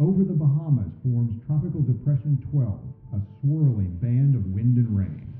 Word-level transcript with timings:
Over 0.00 0.24
the 0.24 0.32
Bahamas 0.32 0.90
forms 1.02 1.42
Tropical 1.46 1.82
Depression 1.82 2.42
12, 2.50 2.80
a 3.12 3.20
swirling 3.40 3.98
band 4.00 4.34
of 4.34 4.46
wind 4.46 4.78
and 4.78 4.96
rain. 4.96 5.30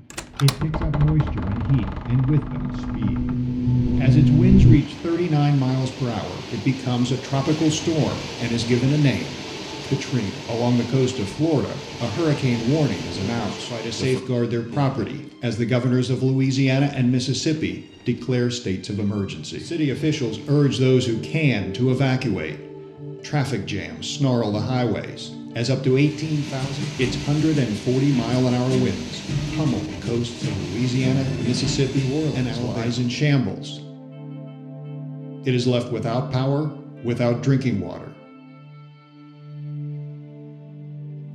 It 0.43 0.53
picks 0.61 0.83
up 0.83 1.01
moisture 1.01 1.41
and 1.41 1.73
heat, 1.73 1.89
and 2.11 2.27
with 2.29 2.43
them, 2.43 2.69
speed. 2.77 4.03
As 4.03 4.17
its 4.17 4.29
winds 4.29 4.67
reach 4.67 4.93
39 4.97 5.59
miles 5.59 5.91
per 5.93 6.11
hour, 6.11 6.33
it 6.53 6.63
becomes 6.63 7.11
a 7.11 7.17
tropical 7.29 7.71
storm 7.71 8.15
and 8.43 8.53
is 8.53 8.65
given 8.65 8.93
a 8.93 8.99
name, 8.99 9.25
Katrina. 9.89 10.31
Along 10.51 10.77
the 10.77 10.93
coast 10.93 11.19
of 11.19 11.27
Florida, 11.31 11.73
a 12.03 12.07
hurricane 12.09 12.71
warning 12.71 12.99
is 13.09 13.17
announced 13.25 13.63
to 13.63 13.69
try 13.69 13.81
to 13.81 13.93
safeguard 13.93 14.51
their 14.51 14.63
property 14.63 15.31
as 15.43 15.57
the 15.57 15.65
governors 15.65 16.11
of 16.11 16.23
Louisiana 16.23 16.93
and 16.95 17.11
Mississippi 17.11 17.91
declare 18.05 18.51
states 18.51 18.91
of 18.91 18.99
emergency. 18.99 19.59
City 19.59 19.89
officials 19.89 20.39
urge 20.51 20.77
those 20.77 21.07
who 21.07 21.19
can 21.21 21.73
to 21.73 21.91
evacuate. 21.91 22.70
Traffic 23.23 23.67
jams 23.67 24.09
snarl 24.09 24.53
the 24.53 24.61
highways 24.61 25.33
as 25.55 25.69
up 25.69 25.83
to 25.83 25.97
18,000, 25.97 27.05
its 27.05 27.17
140 27.17 28.13
mile 28.13 28.47
an 28.47 28.55
hour 28.55 28.69
winds 28.83 29.21
pummel 29.57 29.81
the 29.81 30.07
coasts 30.07 30.43
of 30.43 30.73
Louisiana, 30.73 31.25
Mississippi, 31.43 32.35
and 32.35 32.49
allies 32.49 32.99
in 32.99 33.09
shambles. 33.09 33.81
It 35.47 35.55
is 35.55 35.67
left 35.67 35.93
without 35.93 36.33
power, 36.33 36.71
without 37.05 37.43
drinking 37.43 37.81
water. 37.81 38.07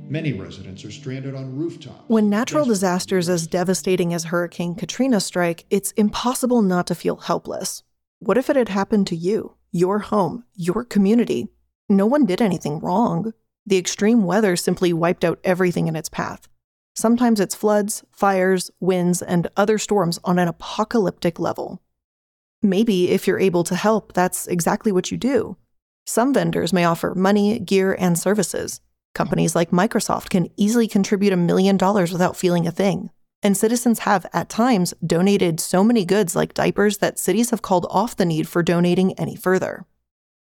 Many 0.08 0.32
residents 0.32 0.84
are 0.84 0.90
stranded 0.90 1.34
on 1.34 1.56
rooftops. 1.56 2.04
When 2.08 2.30
natural 2.30 2.64
disasters 2.64 3.28
as 3.28 3.46
devastating 3.46 4.14
as 4.14 4.24
Hurricane 4.24 4.76
Katrina 4.76 5.20
strike, 5.20 5.66
it's 5.68 5.90
impossible 5.92 6.62
not 6.62 6.86
to 6.86 6.94
feel 6.94 7.16
helpless. 7.16 7.82
What 8.20 8.38
if 8.38 8.48
it 8.48 8.56
had 8.56 8.68
happened 8.68 9.08
to 9.08 9.16
you, 9.16 9.56
your 9.72 9.98
home, 9.98 10.44
your 10.54 10.84
community? 10.84 11.48
No 11.88 12.06
one 12.06 12.26
did 12.26 12.42
anything 12.42 12.80
wrong. 12.80 13.32
The 13.64 13.78
extreme 13.78 14.24
weather 14.24 14.56
simply 14.56 14.92
wiped 14.92 15.24
out 15.24 15.40
everything 15.44 15.86
in 15.86 15.96
its 15.96 16.08
path. 16.08 16.48
Sometimes 16.96 17.40
it's 17.40 17.54
floods, 17.54 18.02
fires, 18.10 18.70
winds, 18.80 19.22
and 19.22 19.48
other 19.56 19.78
storms 19.78 20.18
on 20.24 20.38
an 20.38 20.48
apocalyptic 20.48 21.38
level. 21.38 21.82
Maybe 22.62 23.10
if 23.10 23.26
you're 23.26 23.38
able 23.38 23.64
to 23.64 23.76
help, 23.76 24.14
that's 24.14 24.46
exactly 24.46 24.90
what 24.90 25.10
you 25.10 25.18
do. 25.18 25.56
Some 26.06 26.32
vendors 26.32 26.72
may 26.72 26.84
offer 26.84 27.14
money, 27.14 27.58
gear, 27.58 27.94
and 27.98 28.18
services. 28.18 28.80
Companies 29.14 29.54
like 29.54 29.70
Microsoft 29.70 30.30
can 30.30 30.48
easily 30.56 30.88
contribute 30.88 31.32
a 31.32 31.36
million 31.36 31.76
dollars 31.76 32.12
without 32.12 32.36
feeling 32.36 32.66
a 32.66 32.72
thing. 32.72 33.10
And 33.42 33.56
citizens 33.56 34.00
have, 34.00 34.26
at 34.32 34.48
times, 34.48 34.94
donated 35.04 35.60
so 35.60 35.84
many 35.84 36.04
goods 36.04 36.34
like 36.34 36.54
diapers 36.54 36.98
that 36.98 37.18
cities 37.18 37.50
have 37.50 37.62
called 37.62 37.86
off 37.90 38.16
the 38.16 38.24
need 38.24 38.48
for 38.48 38.62
donating 38.62 39.12
any 39.18 39.36
further. 39.36 39.86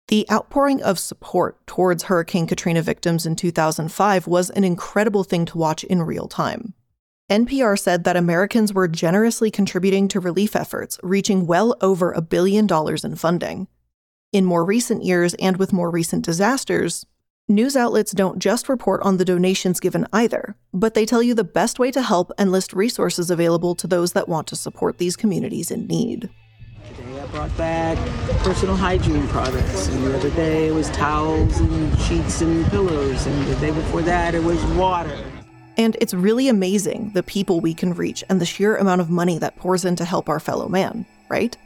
The 0.08 0.26
outpouring 0.30 0.82
of 0.82 0.98
support 0.98 1.64
towards 1.66 2.04
Hurricane 2.04 2.46
Katrina 2.46 2.82
victims 2.82 3.24
in 3.24 3.36
2005 3.36 4.26
was 4.26 4.50
an 4.50 4.64
incredible 4.64 5.24
thing 5.24 5.44
to 5.46 5.58
watch 5.58 5.84
in 5.84 6.02
real 6.02 6.28
time. 6.28 6.74
NPR 7.30 7.78
said 7.78 8.04
that 8.04 8.16
Americans 8.16 8.74
were 8.74 8.88
generously 8.88 9.50
contributing 9.50 10.08
to 10.08 10.20
relief 10.20 10.54
efforts, 10.54 10.98
reaching 11.02 11.46
well 11.46 11.76
over 11.80 12.12
a 12.12 12.20
billion 12.20 12.66
dollars 12.66 13.04
in 13.04 13.14
funding. 13.14 13.68
In 14.32 14.44
more 14.44 14.64
recent 14.64 15.04
years 15.04 15.34
and 15.34 15.56
with 15.56 15.72
more 15.72 15.90
recent 15.90 16.24
disasters, 16.24 17.06
News 17.48 17.76
outlets 17.76 18.12
don't 18.12 18.38
just 18.38 18.68
report 18.68 19.02
on 19.02 19.16
the 19.16 19.24
donations 19.24 19.80
given 19.80 20.06
either, 20.12 20.56
but 20.72 20.94
they 20.94 21.04
tell 21.04 21.22
you 21.22 21.34
the 21.34 21.42
best 21.42 21.78
way 21.78 21.90
to 21.90 22.00
help 22.00 22.30
and 22.38 22.52
list 22.52 22.72
resources 22.72 23.30
available 23.30 23.74
to 23.74 23.88
those 23.88 24.12
that 24.12 24.28
want 24.28 24.46
to 24.46 24.56
support 24.56 24.98
these 24.98 25.16
communities 25.16 25.70
in 25.70 25.86
need. 25.86 26.30
Today 26.96 27.20
I 27.20 27.26
brought 27.28 27.56
back 27.56 27.96
personal 28.40 28.76
hygiene 28.76 29.26
products, 29.28 29.88
and 29.88 30.04
the 30.04 30.14
other 30.14 30.28
day 30.30 30.68
it 30.68 30.74
was 30.74 30.90
towels 30.90 31.58
and 31.58 31.98
sheets 32.00 32.42
and 32.42 32.66
pillows, 32.66 33.26
and 33.26 33.46
the 33.46 33.54
day 33.60 33.70
before 33.70 34.02
that 34.02 34.34
it 34.34 34.42
was 34.42 34.62
water. 34.74 35.24
And 35.78 35.96
it's 36.02 36.12
really 36.12 36.48
amazing 36.48 37.12
the 37.14 37.22
people 37.22 37.60
we 37.60 37.72
can 37.72 37.94
reach 37.94 38.22
and 38.28 38.42
the 38.42 38.44
sheer 38.44 38.76
amount 38.76 39.00
of 39.00 39.08
money 39.08 39.38
that 39.38 39.56
pours 39.56 39.86
in 39.86 39.96
to 39.96 40.04
help 40.04 40.28
our 40.28 40.40
fellow 40.40 40.68
man, 40.68 41.06
right? 41.30 41.56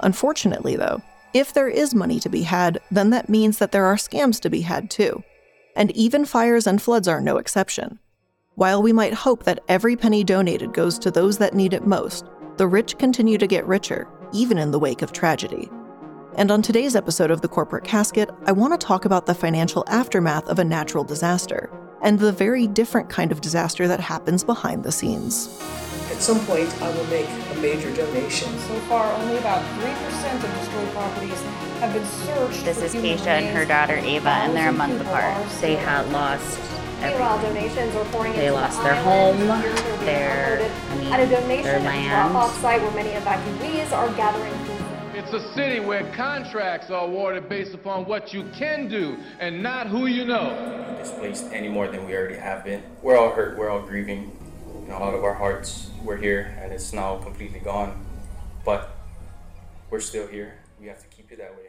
Unfortunately, 0.00 0.74
though, 0.74 1.00
if 1.34 1.54
there 1.54 1.68
is 1.68 1.94
money 1.94 2.18
to 2.18 2.28
be 2.28 2.42
had, 2.42 2.80
then 2.90 3.10
that 3.10 3.28
means 3.28 3.58
that 3.58 3.70
there 3.70 3.84
are 3.84 3.96
scams 3.96 4.40
to 4.40 4.50
be 4.50 4.62
had 4.62 4.90
too. 4.90 5.22
And 5.76 5.92
even 5.92 6.24
fires 6.24 6.66
and 6.66 6.82
floods 6.82 7.06
are 7.06 7.20
no 7.20 7.36
exception. 7.36 8.00
While 8.56 8.82
we 8.82 8.92
might 8.92 9.14
hope 9.14 9.44
that 9.44 9.62
every 9.68 9.94
penny 9.94 10.24
donated 10.24 10.72
goes 10.72 10.98
to 11.00 11.12
those 11.12 11.38
that 11.38 11.54
need 11.54 11.74
it 11.74 11.86
most, 11.86 12.24
the 12.56 12.68
rich 12.68 12.98
continue 12.98 13.36
to 13.38 13.48
get 13.48 13.66
richer, 13.66 14.06
even 14.34 14.58
in 14.58 14.72
the 14.72 14.78
wake 14.78 15.00
of 15.00 15.12
tragedy. 15.12 15.70
And 16.36 16.50
on 16.50 16.60
today's 16.60 16.96
episode 16.96 17.30
of 17.30 17.40
The 17.40 17.48
Corporate 17.48 17.84
Casket, 17.84 18.28
I 18.44 18.52
want 18.52 18.78
to 18.78 18.86
talk 18.86 19.04
about 19.04 19.26
the 19.26 19.34
financial 19.34 19.84
aftermath 19.86 20.48
of 20.48 20.58
a 20.58 20.64
natural 20.64 21.04
disaster 21.04 21.70
and 22.02 22.18
the 22.18 22.32
very 22.32 22.66
different 22.66 23.08
kind 23.08 23.30
of 23.30 23.40
disaster 23.40 23.86
that 23.86 24.00
happens 24.00 24.42
behind 24.42 24.82
the 24.82 24.90
scenes. 24.90 25.46
At 26.10 26.20
some 26.20 26.40
point, 26.46 26.68
I 26.82 26.90
will 26.90 27.06
make 27.06 27.28
a 27.28 27.54
major 27.60 27.94
donation. 27.94 28.48
So 28.58 28.74
far, 28.88 29.10
only 29.22 29.38
about 29.38 29.62
3% 29.80 30.34
of 30.34 30.60
destroyed 30.60 30.90
properties 30.90 31.40
have 31.80 31.94
been 31.94 32.04
searched. 32.04 32.64
This 32.64 32.82
is 32.82 32.94
Keisha 32.94 33.28
and 33.28 33.56
her 33.56 33.64
daughter 33.64 33.96
Ava, 33.96 34.28
and 34.28 34.56
they're 34.56 34.68
a 34.68 34.72
month 34.72 35.00
apart. 35.00 35.46
They 35.60 35.76
had 35.76 36.10
lost 36.10 36.58
Meanwhile, 37.10 37.42
donations 37.42 37.94
are 37.94 38.04
pouring 38.06 38.32
They 38.32 38.46
into 38.46 38.58
lost 38.60 38.78
the 38.78 38.84
their 38.84 38.94
island. 38.94 39.38
home, 39.50 39.60
Here 39.60 39.72
they're 39.72 39.82
being 39.84 40.04
their- 40.06 40.44
unloaded 40.54 40.72
I 40.90 40.94
mean, 40.96 41.12
at 41.12 41.20
a 41.20 41.26
donation 41.26 41.64
their 41.64 41.80
land. 41.80 42.32
drop-off 42.32 42.60
site 42.60 42.80
where 42.82 42.90
many 42.92 43.10
evacuees 43.10 43.92
are 43.92 44.08
gathering 44.14 44.52
food. 44.64 44.80
It's 45.16 45.32
a 45.32 45.52
city 45.54 45.80
where 45.80 46.02
contracts 46.12 46.90
are 46.90 47.04
awarded 47.04 47.48
based 47.48 47.72
upon 47.74 48.04
what 48.04 48.32
you 48.34 48.44
can 48.56 48.88
do 48.88 49.16
and 49.38 49.62
not 49.62 49.86
who 49.86 50.06
you 50.06 50.24
know. 50.24 50.70
displaced 50.98 51.52
any 51.52 51.68
more 51.68 51.86
than 51.86 52.06
we 52.06 52.14
already 52.16 52.36
have 52.36 52.64
been. 52.64 52.82
We're 53.02 53.18
all 53.18 53.30
hurt, 53.30 53.58
we're 53.58 53.68
all 53.68 53.82
grieving. 53.82 54.32
You 54.82 54.88
know, 54.88 54.96
all 54.96 55.14
of 55.14 55.22
our 55.22 55.34
hearts 55.34 55.90
were 56.02 56.16
here 56.16 56.56
and 56.62 56.72
it's 56.72 56.92
now 56.94 57.18
completely 57.18 57.58
gone. 57.60 58.04
But 58.64 58.90
we're 59.90 60.00
still 60.00 60.26
here. 60.26 60.54
We 60.80 60.86
have 60.86 60.98
to 61.00 61.06
keep 61.08 61.30
it 61.30 61.38
that 61.38 61.54
way. 61.56 61.68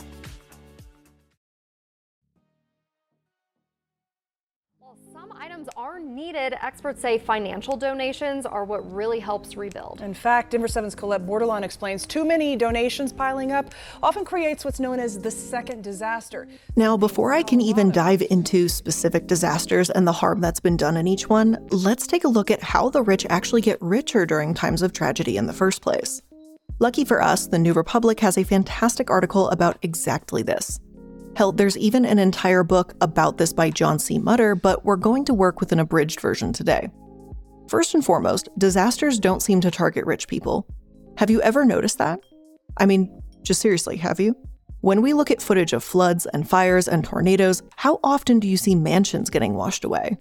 needed, 6.31 6.57
experts 6.61 7.01
say 7.01 7.17
financial 7.17 7.75
donations 7.75 8.45
are 8.45 8.63
what 8.63 8.89
really 8.91 9.19
helps 9.19 9.57
rebuild. 9.57 9.99
In 10.01 10.13
fact, 10.13 10.51
Denver 10.51 10.67
7's 10.67 10.95
Colette 10.95 11.25
Bordelon 11.25 11.61
explains 11.61 12.05
too 12.05 12.23
many 12.23 12.55
donations 12.55 13.11
piling 13.11 13.51
up 13.51 13.73
often 14.01 14.23
creates 14.23 14.63
what's 14.63 14.79
known 14.79 14.97
as 14.99 15.19
the 15.19 15.31
second 15.31 15.83
disaster. 15.83 16.47
Now, 16.77 16.95
before 16.95 17.33
I 17.33 17.43
can 17.43 17.59
even 17.59 17.91
dive 17.91 18.23
into 18.29 18.69
specific 18.69 19.27
disasters 19.27 19.89
and 19.89 20.07
the 20.07 20.13
harm 20.13 20.39
that's 20.39 20.61
been 20.61 20.77
done 20.77 20.95
in 20.95 21.05
each 21.05 21.27
one, 21.27 21.67
let's 21.69 22.07
take 22.07 22.23
a 22.23 22.29
look 22.29 22.49
at 22.49 22.63
how 22.63 22.89
the 22.89 23.03
rich 23.03 23.25
actually 23.29 23.61
get 23.61 23.77
richer 23.81 24.25
during 24.25 24.53
times 24.53 24.81
of 24.81 24.93
tragedy 24.93 25.35
in 25.35 25.47
the 25.47 25.53
first 25.53 25.81
place. 25.81 26.21
Lucky 26.79 27.03
for 27.03 27.21
us, 27.21 27.47
the 27.47 27.59
New 27.59 27.73
Republic 27.73 28.21
has 28.21 28.37
a 28.37 28.43
fantastic 28.43 29.09
article 29.09 29.49
about 29.49 29.77
exactly 29.81 30.43
this. 30.43 30.79
Hell, 31.35 31.51
there's 31.51 31.77
even 31.77 32.05
an 32.05 32.19
entire 32.19 32.63
book 32.63 32.93
about 33.01 33.37
this 33.37 33.53
by 33.53 33.69
John 33.69 33.99
C. 33.99 34.19
Mutter, 34.19 34.53
but 34.53 34.83
we're 34.83 34.97
going 34.97 35.23
to 35.25 35.33
work 35.33 35.59
with 35.59 35.71
an 35.71 35.79
abridged 35.79 36.19
version 36.19 36.51
today. 36.51 36.89
First 37.69 37.95
and 37.95 38.03
foremost, 38.03 38.49
disasters 38.57 39.17
don't 39.17 39.41
seem 39.41 39.61
to 39.61 39.71
target 39.71 40.05
rich 40.05 40.27
people. 40.27 40.67
Have 41.17 41.29
you 41.29 41.41
ever 41.41 41.63
noticed 41.63 41.99
that? 41.99 42.19
I 42.77 42.85
mean, 42.85 43.21
just 43.43 43.61
seriously, 43.61 43.95
have 43.97 44.19
you? 44.19 44.35
When 44.81 45.01
we 45.01 45.13
look 45.13 45.31
at 45.31 45.41
footage 45.41 45.73
of 45.73 45.83
floods 45.83 46.25
and 46.33 46.49
fires 46.49 46.87
and 46.87 47.03
tornadoes, 47.03 47.63
how 47.77 47.99
often 48.03 48.39
do 48.39 48.47
you 48.47 48.57
see 48.57 48.75
mansions 48.75 49.29
getting 49.29 49.53
washed 49.53 49.85
away? 49.85 50.17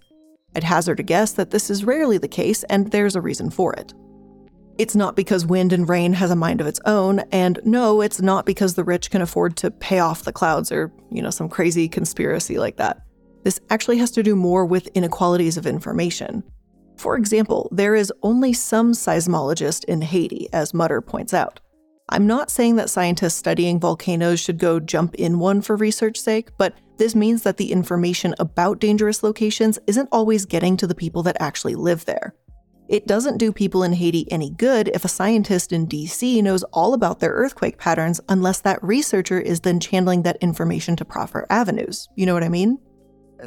I'd 0.55 0.65
hazard 0.65 1.01
a 1.01 1.03
guess 1.03 1.33
that 1.33 1.51
this 1.51 1.71
is 1.71 1.85
rarely 1.85 2.19
the 2.19 2.29
case, 2.29 2.63
and 2.65 2.91
there's 2.91 3.17
a 3.17 3.21
reason 3.21 3.51
for 3.51 3.73
it. 3.73 3.95
It's 4.81 4.97
not 4.97 5.15
because 5.15 5.45
wind 5.45 5.75
and 5.75 5.87
rain 5.87 6.15
has 6.15 6.31
a 6.31 6.35
mind 6.35 6.63
of 6.63 6.67
its 6.67 6.81
own, 6.87 7.19
and 7.33 7.61
no, 7.65 8.01
it's 8.01 8.23
not 8.23 8.47
because 8.47 8.77
the 8.77 8.83
rich 8.83 9.11
can 9.11 9.21
afford 9.21 9.55
to 9.59 9.71
pay 9.71 9.99
off 9.99 10.25
the 10.25 10.33
clouds 10.33 10.73
or, 10.73 10.91
you 11.11 11.21
know, 11.21 11.29
some 11.29 11.51
crazy 11.51 11.87
conspiracy 11.87 12.59
like 12.59 12.77
that. 12.79 13.03
This 13.43 13.61
actually 13.69 13.99
has 13.99 14.11
to 14.13 14.23
do 14.23 14.35
more 14.35 14.65
with 14.65 14.87
inequalities 14.95 15.59
of 15.59 15.67
information. 15.67 16.43
For 16.97 17.15
example, 17.15 17.69
there 17.71 17.95
is 17.95 18.11
only 18.23 18.55
some 18.55 18.93
seismologist 18.93 19.85
in 19.85 20.01
Haiti, 20.01 20.49
as 20.55 20.73
Mutter 20.73 21.03
points 21.03 21.35
out. 21.35 21.61
I'm 22.09 22.27
not 22.27 22.51
saying 22.51 22.77
that 22.77 22.89
scientists 22.89 23.35
studying 23.35 23.81
volcanoes 23.81 24.41
should 24.41 24.59
go 24.59 24.81
jump 24.81 25.15
in 25.17 25.39
one 25.39 25.61
for 25.61 25.77
research 25.77 26.19
sake, 26.19 26.57
but 26.57 26.73
this 26.97 27.15
means 27.15 27.43
that 27.43 27.59
the 27.59 27.71
information 27.71 28.35
about 28.39 28.81
dangerous 28.81 29.23
locations 29.23 29.79
isn't 29.87 30.09
always 30.11 30.47
getting 30.47 30.79
to 30.79 30.87
the 30.87 30.95
people 30.95 31.23
that 31.25 31.37
actually 31.39 31.75
live 31.75 32.07
there. 32.07 32.35
It 32.91 33.07
doesn't 33.07 33.39
do 33.39 33.53
people 33.53 33.85
in 33.85 33.93
Haiti 33.93 34.31
any 34.33 34.51
good 34.51 34.89
if 34.89 35.05
a 35.05 35.09
scientist 35.09 35.73
in 35.73 35.87
DC 35.87 36.43
knows 36.43 36.65
all 36.73 36.93
about 36.93 37.21
their 37.21 37.31
earthquake 37.31 37.79
patterns 37.79 38.21
unless 38.29 38.61
that 38.63 38.83
researcher 38.83 39.39
is 39.39 39.61
then 39.61 39.79
channeling 39.79 40.23
that 40.23 40.39
information 40.41 40.97
to 40.97 41.05
proper 41.05 41.47
avenues. 41.51 42.09
You 42.17 42.27
know 42.27 42.35
what 42.35 42.43
I 42.43 42.49
mean? 42.49 42.79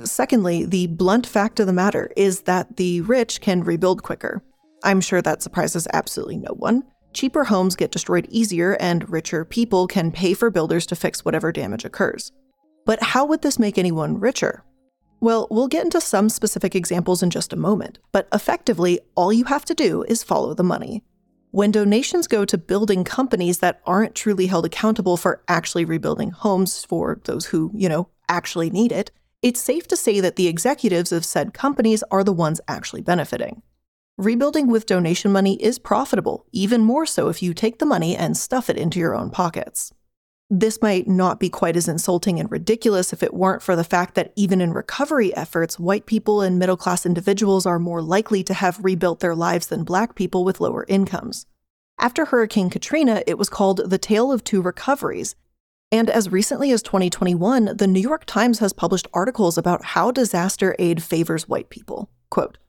Secondly, 0.06 0.63
the 0.63 0.88
blunt 0.88 1.28
fact 1.28 1.60
of 1.60 1.68
the 1.68 1.74
matter 1.74 2.10
is 2.16 2.44
that 2.44 2.78
the 2.78 3.01
rich 3.01 3.42
can 3.42 3.66
rebuild 3.66 4.01
quicker. 4.01 4.42
I'm 4.81 5.01
sure 5.01 5.22
that 5.22 5.44
surprises 5.44 5.89
absolutely 5.92 6.38
no 6.38 6.54
one 6.54 6.84
cheaper 7.12 7.44
homes 7.44 7.75
get 7.75 7.92
destroyed 7.92 8.28
easier 8.30 8.78
and 8.80 9.10
richer 9.10 9.46
people 9.46 9.88
can 9.88 10.12
pay 10.12 10.34
for 10.34 10.50
builders 10.50 10.86
to 10.88 10.96
fix 10.96 11.24
whatever 11.24 11.51
damage 11.51 11.86
occurs. 11.86 12.31
But 12.86 13.04
how 13.04 13.25
would 13.25 13.42
this 13.42 13.60
make 13.60 13.78
anyone 13.78 14.19
richer? 14.19 14.63
Well, 15.24 15.48
we'll 15.50 15.70
get 15.70 15.86
into 15.86 16.02
some 16.02 16.28
specific 16.28 16.75
examples 16.75 17.24
in 17.24 17.30
just 17.30 17.54
a 17.54 17.56
moment, 17.56 17.98
but 18.12 18.28
effectively, 18.34 19.00
all 19.16 19.31
you 19.31 19.46
have 19.46 19.64
to 19.64 19.74
do 19.74 20.04
is 20.10 20.22
follow 20.22 20.54
the 20.54 20.66
money. 20.66 21.02
When 21.52 21.72
donations 21.72 22.28
go 22.28 22.44
to 22.44 22.58
building 22.58 23.06
companies 23.06 23.60
that 23.60 23.80
aren't 23.86 24.16
truly 24.16 24.48
held 24.48 24.66
accountable 24.66 25.16
for 25.16 25.42
actually 25.48 25.86
rebuilding 25.86 26.31
homes 26.31 26.84
for 26.84 27.22
those 27.24 27.46
who, 27.46 27.72
you 27.74 27.88
know, 27.88 28.10
actually 28.28 28.70
need 28.70 28.92
it, 28.92 29.12
it's 29.42 29.62
safe 29.62 29.88
to 29.88 29.96
say 29.96 30.20
that 30.20 30.36
the 30.36 30.50
executives 30.50 31.14
of 31.14 31.24
said 31.24 31.54
companies 31.54 32.04
are 32.12 32.25
the 32.25 32.34
ones 32.34 32.60
actually 32.68 33.02
benefiting. 33.02 33.62
Rebuilding 34.18 34.68
with 34.68 34.86
donation 34.86 35.31
money 35.31 35.56
is 35.64 35.80
profitable, 35.80 36.46
even 36.52 36.81
more 36.81 37.06
so 37.06 37.30
if 37.30 37.42
you 37.42 37.54
take 37.54 37.80
the 37.80 37.86
money 37.86 38.14
and 38.14 38.36
stuff 38.36 38.70
it 38.70 38.75
into 38.75 39.00
your 39.00 39.16
own 39.16 39.30
pockets. 39.30 39.94
This 40.55 40.83
might 40.83 41.07
not 41.07 41.39
be 41.39 41.50
quite 41.50 41.75
as 41.75 41.88
insulting 41.88 42.39
and 42.39 42.51
ridiculous 42.51 43.11
if 43.11 43.23
it 43.23 43.33
weren't 43.33 43.63
for 43.63 43.75
the 43.75 43.83
fact 43.83 44.13
that 44.13 44.31
even 44.35 44.61
in 44.61 44.71
recovery 44.71 45.35
efforts, 45.35 45.79
white 45.79 46.05
people 46.05 46.41
and 46.41 46.59
middle 46.59 46.77
class 46.77 47.07
individuals 47.07 47.65
are 47.65 47.79
more 47.79 48.03
likely 48.03 48.44
to 48.44 48.53
have 48.53 48.85
rebuilt 48.85 49.19
their 49.19 49.33
lives 49.33 49.65
than 49.65 49.83
black 49.83 50.13
people 50.13 50.45
with 50.45 50.61
lower 50.61 50.85
incomes. 50.88 51.47
After 51.97 52.25
Hurricane 52.25 52.69
Katrina, 52.69 53.23
it 53.25 53.39
was 53.39 53.50
called 53.50 53.89
the 53.89 53.97
Tale 53.97 54.31
of 54.31 54.44
Two 54.44 54.61
Recoveries. 54.61 55.35
And 55.91 56.07
as 56.07 56.31
recently 56.31 56.69
as 56.69 56.83
2021, 56.83 57.77
the 57.77 57.88
New 57.88 58.00
York 58.00 58.23
Times 58.25 58.59
has 58.59 58.73
published 58.73 59.07
articles 59.11 59.57
about 59.57 59.83
how 59.83 60.11
disaster 60.11 60.75
aid 60.77 61.01
favors 61.01 61.50
white 61.50 61.71
people. 61.71 62.11
Quote, 62.29 62.59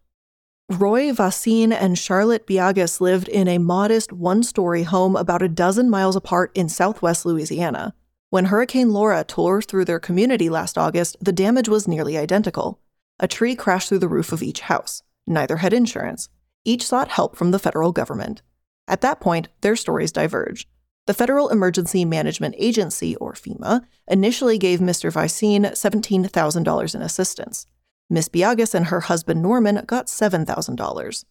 Roy 0.70 1.12
Vaccine 1.12 1.74
and 1.74 1.98
Charlotte 1.98 2.46
Biagas 2.46 2.98
lived 2.98 3.28
in 3.28 3.48
a 3.48 3.58
modest 3.58 4.14
one 4.14 4.42
story 4.42 4.84
home 4.84 5.14
about 5.14 5.42
a 5.42 5.48
dozen 5.48 5.90
miles 5.90 6.16
apart 6.16 6.50
in 6.54 6.70
southwest 6.70 7.26
Louisiana. 7.26 7.94
When 8.30 8.46
Hurricane 8.46 8.90
Laura 8.90 9.24
tore 9.24 9.60
through 9.60 9.84
their 9.84 10.00
community 10.00 10.48
last 10.48 10.78
August, 10.78 11.18
the 11.20 11.32
damage 11.32 11.68
was 11.68 11.86
nearly 11.86 12.16
identical. 12.16 12.80
A 13.20 13.28
tree 13.28 13.54
crashed 13.54 13.90
through 13.90 13.98
the 13.98 14.08
roof 14.08 14.32
of 14.32 14.42
each 14.42 14.60
house. 14.60 15.02
Neither 15.26 15.58
had 15.58 15.74
insurance. 15.74 16.30
Each 16.64 16.86
sought 16.86 17.08
help 17.08 17.36
from 17.36 17.50
the 17.50 17.58
federal 17.58 17.92
government. 17.92 18.40
At 18.88 19.02
that 19.02 19.20
point, 19.20 19.48
their 19.60 19.76
stories 19.76 20.12
diverged. 20.12 20.66
The 21.06 21.12
Federal 21.12 21.50
Emergency 21.50 22.06
Management 22.06 22.54
Agency, 22.56 23.16
or 23.16 23.34
FEMA, 23.34 23.82
initially 24.08 24.56
gave 24.56 24.80
Mr. 24.80 25.12
Vaccine 25.12 25.64
$17,000 25.64 26.94
in 26.94 27.02
assistance. 27.02 27.66
Miss 28.14 28.28
Biagas 28.28 28.74
and 28.74 28.86
her 28.86 29.00
husband 29.00 29.42
Norman 29.42 29.82
got 29.86 30.06
$7,000. 30.06 31.24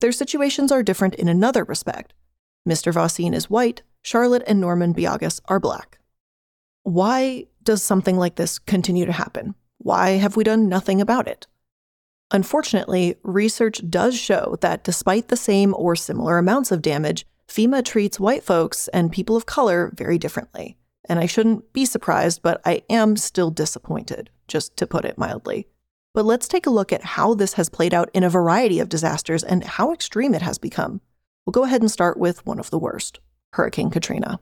Their 0.00 0.12
situations 0.12 0.70
are 0.70 0.82
different 0.82 1.14
in 1.14 1.28
another 1.28 1.64
respect. 1.64 2.12
Mr. 2.68 2.92
Vaccine 2.92 3.32
is 3.32 3.48
white, 3.48 3.82
Charlotte 4.02 4.42
and 4.46 4.60
Norman 4.60 4.92
Biagas 4.92 5.40
are 5.46 5.58
black. 5.58 5.98
Why 6.82 7.46
does 7.62 7.82
something 7.82 8.18
like 8.18 8.36
this 8.36 8.58
continue 8.58 9.06
to 9.06 9.12
happen? 9.12 9.54
Why 9.78 10.10
have 10.10 10.36
we 10.36 10.44
done 10.44 10.68
nothing 10.68 11.00
about 11.00 11.26
it? 11.26 11.46
Unfortunately, 12.30 13.16
research 13.22 13.80
does 13.88 14.14
show 14.18 14.56
that 14.60 14.84
despite 14.84 15.28
the 15.28 15.36
same 15.36 15.74
or 15.76 15.96
similar 15.96 16.36
amounts 16.36 16.70
of 16.70 16.82
damage, 16.82 17.24
FEMA 17.48 17.82
treats 17.82 18.20
white 18.20 18.44
folks 18.44 18.88
and 18.88 19.10
people 19.10 19.36
of 19.36 19.46
color 19.46 19.90
very 19.96 20.18
differently. 20.18 20.76
And 21.08 21.18
I 21.18 21.26
shouldn't 21.26 21.72
be 21.72 21.86
surprised, 21.86 22.42
but 22.42 22.60
I 22.66 22.82
am 22.90 23.16
still 23.16 23.50
disappointed, 23.50 24.28
just 24.48 24.76
to 24.76 24.86
put 24.86 25.04
it 25.06 25.16
mildly. 25.16 25.68
But 26.16 26.24
let's 26.24 26.48
take 26.48 26.66
a 26.66 26.70
look 26.70 26.94
at 26.94 27.04
how 27.04 27.34
this 27.34 27.52
has 27.52 27.68
played 27.68 27.92
out 27.92 28.08
in 28.14 28.24
a 28.24 28.30
variety 28.30 28.80
of 28.80 28.88
disasters 28.88 29.44
and 29.44 29.62
how 29.62 29.92
extreme 29.92 30.32
it 30.32 30.40
has 30.40 30.56
become. 30.56 31.02
We'll 31.44 31.52
go 31.52 31.64
ahead 31.64 31.82
and 31.82 31.90
start 31.90 32.16
with 32.16 32.46
one 32.46 32.58
of 32.58 32.70
the 32.70 32.78
worst 32.78 33.20
Hurricane 33.52 33.90
Katrina. 33.90 34.40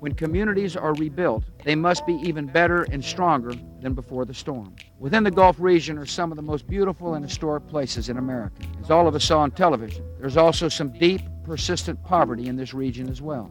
When 0.00 0.16
communities 0.16 0.74
are 0.74 0.94
rebuilt, 0.94 1.44
they 1.62 1.76
must 1.76 2.06
be 2.06 2.14
even 2.24 2.46
better 2.46 2.82
and 2.90 3.04
stronger 3.04 3.52
than 3.80 3.94
before 3.94 4.24
the 4.24 4.34
storm. 4.34 4.74
Within 4.98 5.22
the 5.22 5.30
Gulf 5.30 5.60
region 5.60 5.96
are 5.96 6.06
some 6.06 6.32
of 6.32 6.36
the 6.36 6.42
most 6.42 6.66
beautiful 6.66 7.14
and 7.14 7.24
historic 7.24 7.68
places 7.68 8.08
in 8.08 8.16
America. 8.16 8.66
As 8.82 8.90
all 8.90 9.06
of 9.06 9.14
us 9.14 9.24
saw 9.24 9.38
on 9.38 9.52
television, 9.52 10.04
there's 10.18 10.36
also 10.36 10.68
some 10.68 10.90
deep, 10.90 11.20
persistent 11.44 12.02
poverty 12.02 12.48
in 12.48 12.56
this 12.56 12.74
region 12.74 13.08
as 13.08 13.22
well. 13.22 13.48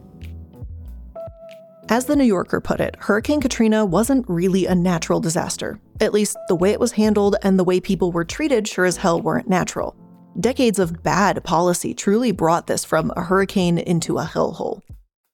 As 1.92 2.04
the 2.04 2.14
New 2.14 2.22
Yorker 2.22 2.60
put 2.60 2.78
it, 2.78 2.94
Hurricane 3.00 3.40
Katrina 3.40 3.84
wasn't 3.84 4.24
really 4.28 4.64
a 4.64 4.76
natural 4.76 5.18
disaster. 5.18 5.80
At 5.98 6.12
least, 6.12 6.36
the 6.46 6.54
way 6.54 6.70
it 6.70 6.78
was 6.78 6.92
handled 6.92 7.34
and 7.42 7.58
the 7.58 7.64
way 7.64 7.80
people 7.80 8.12
were 8.12 8.24
treated 8.24 8.68
sure 8.68 8.84
as 8.84 8.96
hell 8.96 9.20
weren't 9.20 9.48
natural. 9.48 9.96
Decades 10.38 10.78
of 10.78 11.02
bad 11.02 11.42
policy 11.42 11.92
truly 11.92 12.30
brought 12.30 12.68
this 12.68 12.84
from 12.84 13.12
a 13.16 13.22
hurricane 13.22 13.76
into 13.76 14.18
a 14.18 14.24
hellhole. 14.24 14.82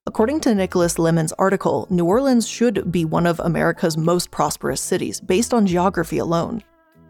According 0.06 0.40
to 0.40 0.54
Nicholas 0.54 0.98
Lemann's 0.98 1.34
article, 1.34 1.86
New 1.90 2.06
Orleans 2.06 2.48
should 2.48 2.90
be 2.90 3.04
one 3.04 3.26
of 3.26 3.38
America's 3.40 3.98
most 3.98 4.30
prosperous 4.30 4.80
cities, 4.80 5.20
based 5.20 5.52
on 5.52 5.66
geography 5.66 6.16
alone. 6.16 6.62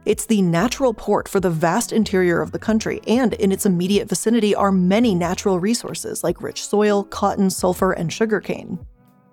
It's 0.06 0.26
the 0.26 0.42
natural 0.42 0.92
port 0.92 1.28
for 1.28 1.38
the 1.38 1.50
vast 1.50 1.92
interior 1.92 2.40
of 2.40 2.50
the 2.50 2.58
country, 2.58 3.00
and 3.06 3.32
in 3.34 3.52
its 3.52 3.64
immediate 3.64 4.08
vicinity 4.08 4.56
are 4.56 4.72
many 4.72 5.14
natural 5.14 5.60
resources 5.60 6.24
like 6.24 6.42
rich 6.42 6.66
soil, 6.66 7.04
cotton, 7.04 7.48
sulfur, 7.48 7.92
and 7.92 8.12
sugarcane. 8.12 8.84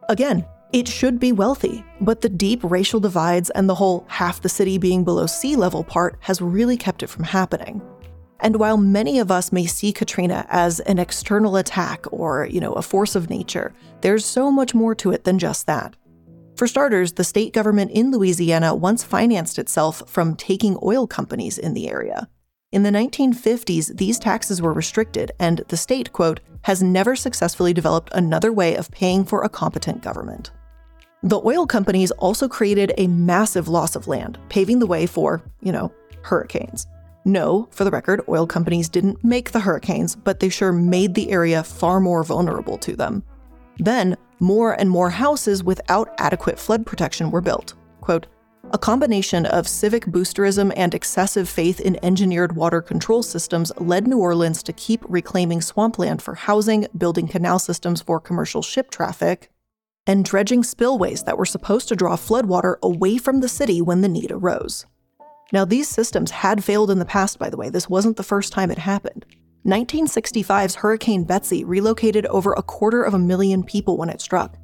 Again, 0.10 0.46
it 0.74 0.88
should 0.88 1.20
be 1.20 1.32
wealthy, 1.32 1.86
but 2.02 2.22
the 2.22 2.30
deep 2.30 2.60
racial 2.64 3.00
divides 3.00 3.50
and 3.52 3.70
the 3.70 3.76
whole 3.76 4.06
half 4.08 4.42
the 4.42 4.50
city 4.50 4.78
being 4.78 5.04
below 5.04 5.28
sea 5.28 5.56
level 5.56 5.84
part 5.84 6.18
has 6.22 6.42
really 6.42 6.78
kept 6.78 7.04
it 7.04 7.08
from 7.08 7.24
happening. 7.24 7.82
And 8.40 8.58
while 8.58 8.78
many 8.78 9.20
of 9.20 9.32
us 9.32 9.52
may 9.52 9.66
see 9.66 9.94
Katrina 9.94 10.46
as 10.50 10.82
an 10.82 11.00
external 11.00 11.56
attack 11.56 12.06
or, 12.12 12.48
you 12.48 12.60
know, 12.60 12.74
a 12.74 12.82
force 12.82 13.16
of 13.16 13.30
nature, 13.30 13.74
there's 14.02 14.26
so 14.26 14.52
much 14.52 14.74
more 14.74 14.96
to 14.96 15.12
it 15.12 15.24
than 15.24 15.40
just 15.40 15.68
that. 15.68 15.96
For 16.58 16.68
starters, 16.68 17.14
the 17.14 17.24
state 17.24 17.54
government 17.54 17.92
in 17.92 18.12
Louisiana 18.12 18.76
once 18.76 19.04
financed 19.04 19.58
itself 19.58 20.04
from 20.08 20.36
taking 20.36 20.78
oil 20.84 21.08
companies 21.08 21.58
in 21.58 21.74
the 21.74 21.90
area. 21.90 22.28
In 22.74 22.82
the 22.82 22.90
1950s, 22.90 23.98
these 23.98 24.18
taxes 24.18 24.60
were 24.60 24.74
restricted, 24.74 25.32
and 25.40 25.60
the 25.68 25.78
state, 25.78 26.12
quote, 26.12 26.40
has 26.64 26.82
never 26.82 27.16
successfully 27.16 27.72
developed 27.72 28.10
another 28.16 28.52
way 28.52 28.76
of 28.76 28.90
paying 28.90 29.26
for 29.26 29.44
a 29.44 29.50
competent 29.50 30.02
government. 30.02 30.50
The 31.22 31.40
oil 31.46 31.68
companies 31.68 32.10
also 32.10 32.48
created 32.48 32.92
a 32.98 33.06
massive 33.06 33.68
loss 33.68 33.96
of 33.96 34.08
land, 34.08 34.40
paving 34.50 34.80
the 34.80 34.88
way 34.88 35.06
for, 35.06 35.44
you 35.62 35.72
know, 35.72 35.92
hurricanes. 36.24 36.88
No, 37.26 37.68
for 37.70 37.84
the 37.84 37.92
record, 37.92 38.24
oil 38.28 38.48
companies 38.48 38.90
didn't 38.90 39.24
make 39.24 39.52
the 39.52 39.60
hurricanes, 39.60 40.16
but 40.16 40.40
they 40.40 40.50
sure 40.50 40.72
made 40.72 41.14
the 41.14 41.30
area 41.30 41.64
far 41.64 42.00
more 42.00 42.24
vulnerable 42.24 42.80
to 42.80 42.96
them. 42.96 43.22
Then, 43.78 44.18
more 44.40 44.74
and 44.74 44.90
more 44.90 45.12
houses 45.12 45.64
without 45.64 46.16
adequate 46.18 46.58
flood 46.58 46.88
protection 46.88 47.30
were 47.30 47.40
built. 47.40 47.76
Quote, 48.02 48.26
A 48.74 48.80
combination 48.80 49.46
of 49.46 49.68
civic 49.68 50.08
boosterism 50.08 50.74
and 50.76 50.96
excessive 50.96 51.48
faith 51.48 51.80
in 51.80 52.04
engineered 52.04 52.56
water 52.56 52.82
control 52.82 53.22
systems 53.22 53.72
led 53.78 54.08
New 54.08 54.18
Orleans 54.18 54.64
to 54.64 54.74
keep 54.74 55.06
reclaiming 55.08 55.62
swampland 55.62 56.24
for 56.24 56.34
housing, 56.34 56.88
building 56.98 57.28
canal 57.28 57.60
systems 57.60 58.02
for 58.02 58.20
commercial 58.20 58.64
ship 58.64 58.90
traffic, 58.90 59.52
and 60.08 60.26
dredging 60.26 60.64
spillways 60.64 61.22
that 61.26 61.38
were 61.38 61.46
supposed 61.46 61.88
to 61.90 61.96
draw 61.96 62.16
floodwater 62.16 62.78
away 62.82 63.20
from 63.20 63.42
the 63.42 63.48
city 63.48 63.80
when 63.80 64.02
the 64.02 64.10
need 64.10 64.32
arose. 64.32 64.88
Now, 65.52 65.66
these 65.66 65.88
systems 65.88 66.32
had 66.32 66.64
failed 66.64 66.90
in 66.90 66.98
the 66.98 67.06
past, 67.06 67.38
by 67.38 67.52
the 67.52 67.58
way. 67.58 67.70
This 67.70 67.88
wasn't 67.88 68.18
the 68.18 68.24
first 68.24 68.52
time 68.52 68.72
it 68.72 68.80
happened. 68.80 69.24
1965's 69.68 70.74
Hurricane 70.74 71.26
Betsy 71.26 71.64
relocated 71.64 72.26
over 72.26 72.54
a 72.54 72.64
quarter 72.64 73.04
of 73.04 73.14
a 73.14 73.20
million 73.20 73.62
people 73.62 73.98
when 73.98 74.10
it 74.10 74.20
struck. 74.20 74.58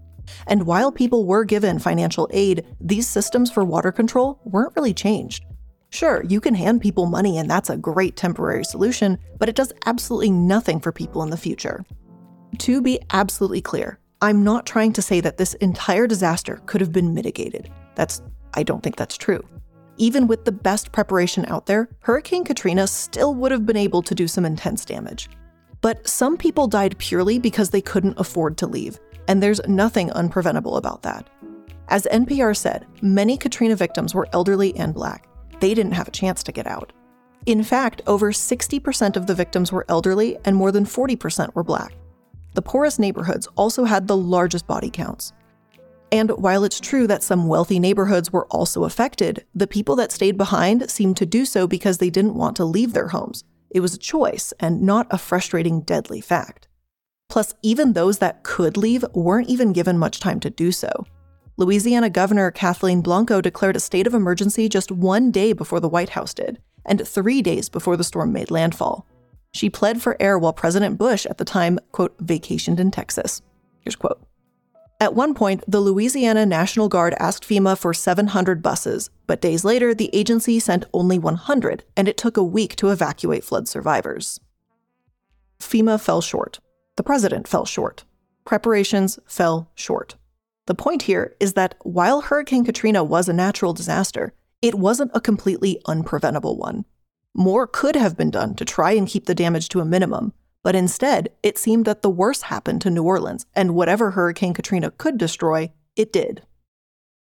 And 0.47 0.65
while 0.65 0.91
people 0.91 1.25
were 1.25 1.43
given 1.43 1.79
financial 1.79 2.29
aid, 2.31 2.65
these 2.79 3.07
systems 3.07 3.51
for 3.51 3.63
water 3.63 3.91
control 3.91 4.39
weren't 4.43 4.75
really 4.75 4.93
changed. 4.93 5.45
Sure, 5.91 6.23
you 6.23 6.39
can 6.39 6.53
hand 6.53 6.81
people 6.81 7.07
money 7.07 7.37
and 7.37 7.49
that's 7.49 7.69
a 7.69 7.77
great 7.77 8.15
temporary 8.15 8.63
solution, 8.63 9.17
but 9.39 9.49
it 9.49 9.55
does 9.55 9.73
absolutely 9.85 10.29
nothing 10.29 10.79
for 10.79 10.91
people 10.91 11.23
in 11.23 11.31
the 11.31 11.37
future. 11.37 11.83
To 12.59 12.81
be 12.81 12.99
absolutely 13.11 13.61
clear, 13.61 13.99
I'm 14.21 14.43
not 14.43 14.65
trying 14.65 14.93
to 14.93 15.01
say 15.01 15.21
that 15.21 15.37
this 15.37 15.55
entire 15.55 16.05
disaster 16.05 16.61
could 16.65 16.81
have 16.81 16.91
been 16.91 17.13
mitigated. 17.13 17.71
That's 17.95 18.21
I 18.53 18.63
don't 18.63 18.81
think 18.81 18.97
that's 18.97 19.17
true. 19.17 19.43
Even 19.97 20.27
with 20.27 20.45
the 20.45 20.51
best 20.51 20.91
preparation 20.91 21.45
out 21.47 21.65
there, 21.65 21.89
Hurricane 22.01 22.43
Katrina 22.43 22.87
still 22.87 23.35
would 23.35 23.51
have 23.51 23.65
been 23.65 23.77
able 23.77 24.01
to 24.01 24.15
do 24.15 24.27
some 24.27 24.45
intense 24.45 24.85
damage. 24.85 25.29
But 25.81 26.07
some 26.07 26.37
people 26.37 26.67
died 26.67 26.97
purely 26.97 27.39
because 27.39 27.69
they 27.69 27.81
couldn't 27.81 28.19
afford 28.19 28.57
to 28.57 28.67
leave, 28.67 28.99
and 29.29 29.41
there's 29.41 29.61
nothing 29.67 30.09
unpreventable 30.09 30.75
about 30.75 31.03
that. 31.03 31.29
As 31.87 32.07
NPR 32.11 32.57
said, 32.57 32.87
many 33.01 33.37
Katrina 33.37 33.75
victims 33.75 34.13
were 34.13 34.27
elderly 34.33 34.75
and 34.75 34.93
black. 34.93 35.29
They 35.59 35.73
didn't 35.73 35.93
have 35.93 36.07
a 36.07 36.11
chance 36.11 36.41
to 36.43 36.51
get 36.51 36.65
out. 36.65 36.91
In 37.45 37.63
fact, 37.63 38.01
over 38.07 38.31
60% 38.31 39.15
of 39.15 39.27
the 39.27 39.35
victims 39.35 39.71
were 39.71 39.85
elderly 39.87 40.37
and 40.45 40.55
more 40.55 40.71
than 40.71 40.83
40% 40.83 41.53
were 41.53 41.63
black. 41.63 41.93
The 42.55 42.61
poorest 42.63 42.99
neighborhoods 42.99 43.47
also 43.55 43.83
had 43.85 44.07
the 44.07 44.17
largest 44.17 44.65
body 44.65 44.89
counts. 44.89 45.31
And 46.11 46.31
while 46.31 46.63
it's 46.63 46.79
true 46.79 47.05
that 47.05 47.21
some 47.21 47.47
wealthy 47.47 47.79
neighborhoods 47.79 48.33
were 48.33 48.47
also 48.47 48.83
affected, 48.83 49.45
the 49.53 49.67
people 49.67 49.95
that 49.97 50.11
stayed 50.11 50.37
behind 50.37 50.89
seemed 50.89 51.17
to 51.17 51.27
do 51.27 51.45
so 51.45 51.67
because 51.67 51.99
they 51.99 52.09
didn't 52.09 52.33
want 52.33 52.55
to 52.55 52.65
leave 52.65 52.93
their 52.93 53.09
homes. 53.09 53.43
It 53.69 53.81
was 53.81 53.93
a 53.93 53.99
choice 53.99 54.53
and 54.59 54.81
not 54.81 55.05
a 55.11 55.19
frustrating, 55.19 55.81
deadly 55.81 56.19
fact. 56.19 56.68
Plus, 57.29 57.53
even 57.61 57.93
those 57.93 58.17
that 58.17 58.43
could 58.43 58.75
leave 58.75 59.05
weren't 59.13 59.49
even 59.49 59.71
given 59.71 59.97
much 59.97 60.19
time 60.19 60.39
to 60.39 60.49
do 60.49 60.71
so. 60.71 61.05
Louisiana 61.57 62.09
Governor 62.09 62.51
Kathleen 62.51 63.01
Blanco 63.01 63.41
declared 63.41 63.75
a 63.75 63.79
state 63.79 64.07
of 64.07 64.13
emergency 64.13 64.67
just 64.67 64.91
one 64.91 65.29
day 65.29 65.53
before 65.53 65.79
the 65.79 65.89
White 65.89 66.09
House 66.09 66.33
did, 66.33 66.57
and 66.85 67.07
three 67.07 67.41
days 67.41 67.69
before 67.69 67.97
the 67.97 68.03
storm 68.03 68.31
made 68.31 68.49
landfall. 68.49 69.05
She 69.51 69.69
pled 69.69 70.01
for 70.01 70.17
air 70.19 70.39
while 70.39 70.53
President 70.53 70.97
Bush 70.97 71.25
at 71.25 71.37
the 71.37 71.45
time, 71.45 71.79
quote, 71.91 72.17
vacationed 72.25 72.79
in 72.79 72.91
Texas. 72.91 73.41
Here's 73.81 73.95
quote. 73.95 74.21
At 75.01 75.15
one 75.15 75.33
point, 75.33 75.63
the 75.67 75.79
Louisiana 75.79 76.45
National 76.45 76.89
Guard 76.89 77.15
asked 77.19 77.43
FEMA 77.43 77.77
for 77.77 77.93
700 77.93 78.61
buses, 78.61 79.09
but 79.27 79.41
days 79.41 79.63
later, 79.63 79.93
the 79.93 80.09
agency 80.13 80.59
sent 80.59 80.85
only 80.93 81.17
100, 81.17 81.83
and 81.95 82.07
it 82.07 82.17
took 82.17 82.37
a 82.37 82.43
week 82.43 82.75
to 82.77 82.89
evacuate 82.89 83.43
flood 83.43 83.67
survivors. 83.67 84.39
FEMA 85.59 85.99
fell 85.99 86.21
short. 86.21 86.59
The 86.99 87.03
president 87.03 87.47
fell 87.47 87.63
short. 87.63 88.03
Preparations 88.43 89.19
fell 89.25 89.71
short. 89.73 90.17
The 90.67 90.75
point 90.75 91.03
here 91.03 91.33
is 91.39 91.53
that 91.53 91.75
while 91.83 92.19
Hurricane 92.19 92.65
Katrina 92.65 93.05
was 93.05 93.29
a 93.29 93.33
natural 93.33 93.71
disaster, 93.71 94.33
it 94.61 94.75
wasn't 94.75 95.11
a 95.13 95.21
completely 95.21 95.81
unpreventable 95.87 96.57
one. 96.57 96.83
More 97.33 97.67
could 97.67 97.95
have 97.95 98.17
been 98.17 98.31
done 98.31 98.53
to 98.55 98.65
try 98.65 98.91
and 98.91 99.07
keep 99.07 99.27
the 99.27 99.33
damage 99.33 99.69
to 99.69 99.79
a 99.79 99.85
minimum, 99.85 100.33
but 100.61 100.75
instead, 100.75 101.29
it 101.41 101.57
seemed 101.57 101.85
that 101.85 102.01
the 102.01 102.09
worst 102.09 102.43
happened 102.43 102.81
to 102.81 102.89
New 102.89 103.03
Orleans, 103.03 103.45
and 103.55 103.75
whatever 103.75 104.11
Hurricane 104.11 104.53
Katrina 104.53 104.91
could 104.91 105.17
destroy, 105.17 105.71
it 105.95 106.11
did. 106.11 106.41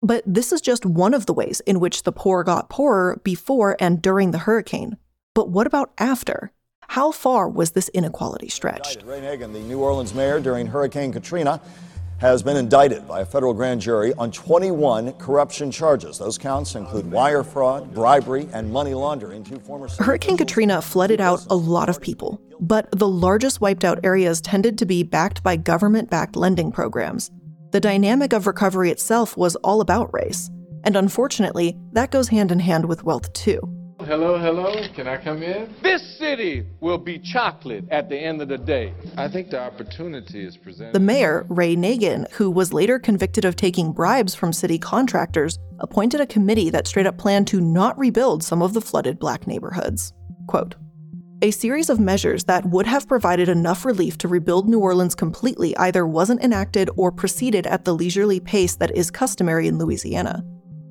But 0.01 0.23
this 0.27 0.53
is 0.53 0.63
just 0.63 0.87
one 0.87 1.13
of 1.13 1.27
the 1.27 1.35
ways 1.35 1.61
in 1.67 1.81
which 1.81 2.05
the 2.05 2.13
poor 2.13 2.45
got 2.45 2.71
poorer 2.71 3.21
before 3.25 3.77
and 3.79 4.01
during 4.01 4.31
the 4.31 4.39
hurricane. 4.39 4.97
But 5.35 5.51
what 5.51 5.67
about 5.67 5.93
after? 5.99 6.51
How 6.89 7.13
far 7.13 7.49
was 7.49 7.73
this 7.73 7.89
inequality 7.91 8.49
stretched? 8.49 9.03
Ray 9.05 9.21
Nagin, 9.21 9.53
the 9.53 9.61
New 9.61 9.81
Orleans 9.81 10.15
mayor 10.15 10.41
during 10.41 10.67
Hurricane 10.67 11.13
Katrina, 11.13 11.61
has 12.19 12.43
been 12.43 12.57
indicted 12.57 13.07
by 13.07 13.21
a 13.21 13.25
federal 13.27 13.53
grand 13.53 13.81
jury 13.81 14.15
on 14.15 14.31
21 14.31 15.13
corruption 15.15 15.71
charges. 15.71 16.19
Those 16.19 16.39
counts 16.39 16.75
include 16.75 17.11
wire 17.11 17.43
fraud, 17.45 17.93
bribery, 17.93 18.49
and 18.55 18.73
money 18.73 18.95
laundering 18.95 19.45
to 19.45 19.59
former. 19.61 19.89
Hurricane 19.99 20.39
Katrina 20.39 20.81
flooded 20.81 21.21
out 21.21 21.45
a 21.51 21.57
lot 21.57 21.91
of 21.91 22.01
people, 22.01 22.41
but 22.59 22.91
the 22.93 23.09
largest 23.09 23.61
wiped 23.61 23.85
out 23.85 24.01
areas 24.03 24.41
tended 24.41 24.79
to 24.79 24.87
be 24.87 25.03
backed 25.03 25.43
by 25.43 25.57
government 25.57 26.09
backed 26.09 26.37
lending 26.37 26.73
programs. 26.73 27.31
The 27.73 27.81
dynamic 27.81 28.33
of 28.33 28.47
recovery 28.47 28.91
itself 28.91 29.37
was 29.37 29.57
all 29.57 29.83
about 29.83 30.15
race. 30.15 30.51
And 30.85 30.97
unfortunately, 30.97 31.77
that 31.93 32.13
goes 32.13 32.29
hand 32.29 32.51
in 32.51 32.61
hand 32.61 32.87
with 32.87 33.05
wealth 33.05 33.31
too. 33.35 33.61
Hello, 34.07 34.39
hello. 34.39 34.73
Can 34.95 35.09
I 35.09 35.17
come 35.17 35.43
in? 35.43 35.75
This 35.83 36.17
city 36.17 36.65
will 36.81 36.97
be 36.97 37.19
chocolate 37.19 37.87
at 37.91 38.09
the 38.09 38.17
end 38.17 38.41
of 38.41 38.47
the 38.47 38.57
day. 38.57 38.95
I 39.17 39.27
think 39.27 39.51
the 39.51 39.61
opportunity 39.61 40.47
is 40.47 40.57
presented. 40.57 40.95
The 40.95 41.01
mayor, 41.01 41.45
Ray 41.49 41.75
Nagin, 41.75 42.31
who 42.31 42.49
was 42.49 42.73
later 42.73 43.01
convicted 43.01 43.45
of 43.45 43.57
taking 43.57 43.93
bribes 43.93 44.33
from 44.33 44.53
city 44.53 44.79
contractors, 44.79 45.59
appointed 45.81 46.21
a 46.21 46.27
committee 46.27 46.71
that 46.71 46.87
straight 46.87 47.09
up 47.09 47.19
planned 47.19 47.49
to 47.49 47.61
not 47.61 47.99
rebuild 47.99 48.45
some 48.45 48.63
of 48.63 48.75
the 48.75 48.81
flooded 48.81 49.19
black 49.19 49.49
neighborhoods. 49.49 50.13
Quote, 50.47 50.77
a 51.43 51.51
series 51.51 51.91
of 51.91 51.99
measures 51.99 52.45
that 52.45 52.65
would 52.67 52.87
have 52.87 53.09
provided 53.09 53.49
enough 53.49 53.85
relief 53.85 54.17
to 54.19 54.29
rebuild 54.29 54.69
New 54.69 54.79
Orleans 54.79 55.17
completely 55.17 55.77
either 55.79 56.07
wasn't 56.07 56.45
enacted 56.45 56.91
or 56.97 57.11
proceeded 57.11 57.67
at 57.67 57.85
the 57.85 57.93
leisurely 57.93 58.39
pace 58.39 58.77
that 58.77 58.97
is 58.97 59.11
customary 59.11 59.67
in 59.67 59.79
Louisiana. 59.79 60.45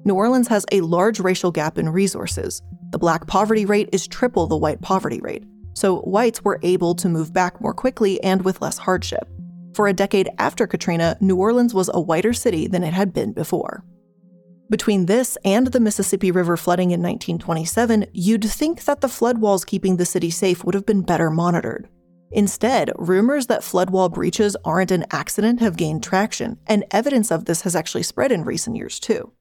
New 0.08 0.14
Orleans 0.14 0.48
has 0.50 0.68
a 0.72 0.82
large 0.82 1.20
racial 1.20 1.52
gap 1.52 1.80
in 1.80 1.90
resources. 1.90 2.62
The 2.92 3.00
black 3.00 3.26
poverty 3.26 3.66
rate 3.66 3.90
is 3.92 4.08
triple 4.08 4.46
the 4.46 4.56
white 4.56 4.80
poverty 4.82 5.20
rate, 5.20 5.44
so 5.74 6.02
whites 6.02 6.44
were 6.44 6.60
able 6.62 6.94
to 6.96 7.10
move 7.10 7.34
back 7.34 7.60
more 7.60 7.74
quickly 7.74 8.22
and 8.24 8.46
with 8.46 8.62
less 8.62 8.78
hardship. 8.78 9.28
For 9.74 9.88
a 9.88 9.94
decade 9.94 10.30
after 10.38 10.68
Katrina, 10.68 11.18
New 11.22 11.38
Orleans 11.38 11.74
was 11.74 11.90
a 11.92 12.00
whiter 12.00 12.34
city 12.34 12.68
than 12.68 12.84
it 12.84 12.94
had 12.94 13.14
been 13.14 13.34
before. 13.34 13.84
Between 14.70 15.08
this 15.08 15.40
and 15.44 15.68
the 15.68 15.80
Mississippi 15.80 16.30
River 16.30 16.56
flooding 16.56 16.92
in 16.92 17.02
1927, 17.02 18.06
you'd 18.14 18.44
think 18.44 18.84
that 18.86 19.02
the 19.02 19.10
flood 19.10 19.40
walls 19.40 19.66
keeping 19.66 19.98
the 19.98 20.06
city 20.06 20.30
safe 20.30 20.64
would 20.64 20.76
have 20.76 20.86
been 20.86 21.02
better 21.02 21.32
monitored. 21.32 21.90
Instead, 22.32 22.92
rumors 22.98 23.48
that 23.48 23.64
flood 23.64 23.90
wall 23.90 24.10
breaches 24.10 24.56
aren't 24.64 24.92
an 24.92 25.06
accident 25.10 25.62
have 25.62 25.78
gained 25.78 26.04
traction, 26.04 26.60
and 26.68 26.86
evidence 26.92 27.32
of 27.32 27.46
this 27.46 27.62
has 27.62 27.76
actually 27.76 28.04
spread 28.04 28.32
in 28.32 28.44
recent 28.44 28.76
years 28.76 29.00
too. 29.00 29.32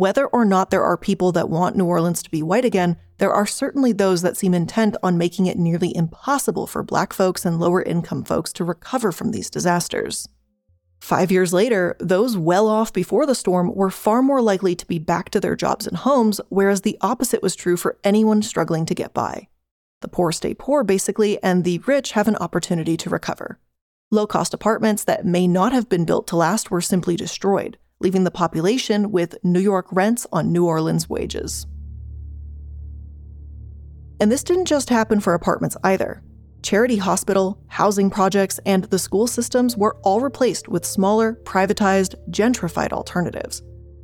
Whether 0.00 0.28
or 0.28 0.46
not 0.46 0.70
there 0.70 0.82
are 0.82 0.96
people 0.96 1.30
that 1.32 1.50
want 1.50 1.76
New 1.76 1.84
Orleans 1.84 2.22
to 2.22 2.30
be 2.30 2.42
white 2.42 2.64
again, 2.64 2.96
there 3.18 3.34
are 3.34 3.44
certainly 3.44 3.92
those 3.92 4.22
that 4.22 4.34
seem 4.34 4.54
intent 4.54 4.96
on 5.02 5.18
making 5.18 5.44
it 5.44 5.58
nearly 5.58 5.94
impossible 5.94 6.66
for 6.66 6.82
black 6.82 7.12
folks 7.12 7.44
and 7.44 7.60
lower 7.60 7.82
income 7.82 8.24
folks 8.24 8.50
to 8.54 8.64
recover 8.64 9.12
from 9.12 9.30
these 9.30 9.50
disasters. 9.50 10.26
Five 11.02 11.30
years 11.30 11.52
later, 11.52 11.96
those 12.00 12.34
well 12.34 12.66
off 12.66 12.94
before 12.94 13.26
the 13.26 13.34
storm 13.34 13.74
were 13.74 13.90
far 13.90 14.22
more 14.22 14.40
likely 14.40 14.74
to 14.74 14.86
be 14.86 14.98
back 14.98 15.28
to 15.32 15.38
their 15.38 15.54
jobs 15.54 15.86
and 15.86 15.98
homes, 15.98 16.40
whereas 16.48 16.80
the 16.80 16.96
opposite 17.02 17.42
was 17.42 17.54
true 17.54 17.76
for 17.76 17.98
anyone 18.02 18.40
struggling 18.40 18.86
to 18.86 18.94
get 18.94 19.12
by. 19.12 19.48
The 20.00 20.08
poor 20.08 20.32
stay 20.32 20.54
poor, 20.54 20.82
basically, 20.82 21.38
and 21.42 21.62
the 21.62 21.80
rich 21.80 22.12
have 22.12 22.26
an 22.26 22.36
opportunity 22.36 22.96
to 22.96 23.10
recover. 23.10 23.58
Low 24.10 24.26
cost 24.26 24.54
apartments 24.54 25.04
that 25.04 25.26
may 25.26 25.46
not 25.46 25.74
have 25.74 25.90
been 25.90 26.06
built 26.06 26.26
to 26.28 26.36
last 26.36 26.70
were 26.70 26.80
simply 26.80 27.16
destroyed 27.16 27.76
leaving 28.00 28.24
the 28.24 28.30
population 28.30 29.12
with 29.12 29.36
New 29.44 29.60
York 29.60 29.86
rents 29.92 30.26
on 30.32 30.52
New 30.52 30.66
Orleans 30.66 31.08
wages. 31.08 31.66
And 34.20 34.32
this 34.32 34.42
didn't 34.42 34.66
just 34.66 34.88
happen 34.88 35.20
for 35.20 35.34
apartments 35.34 35.76
either. 35.84 36.22
Charity 36.62 36.96
hospital, 36.96 37.58
housing 37.68 38.10
projects, 38.10 38.58
and 38.66 38.84
the 38.84 38.98
school 38.98 39.26
systems 39.26 39.76
were 39.76 39.96
all 40.02 40.20
replaced 40.20 40.68
with 40.68 40.84
smaller, 40.84 41.38
privatized, 41.44 42.14
gentrified 42.30 42.92
alternatives. 42.92 43.62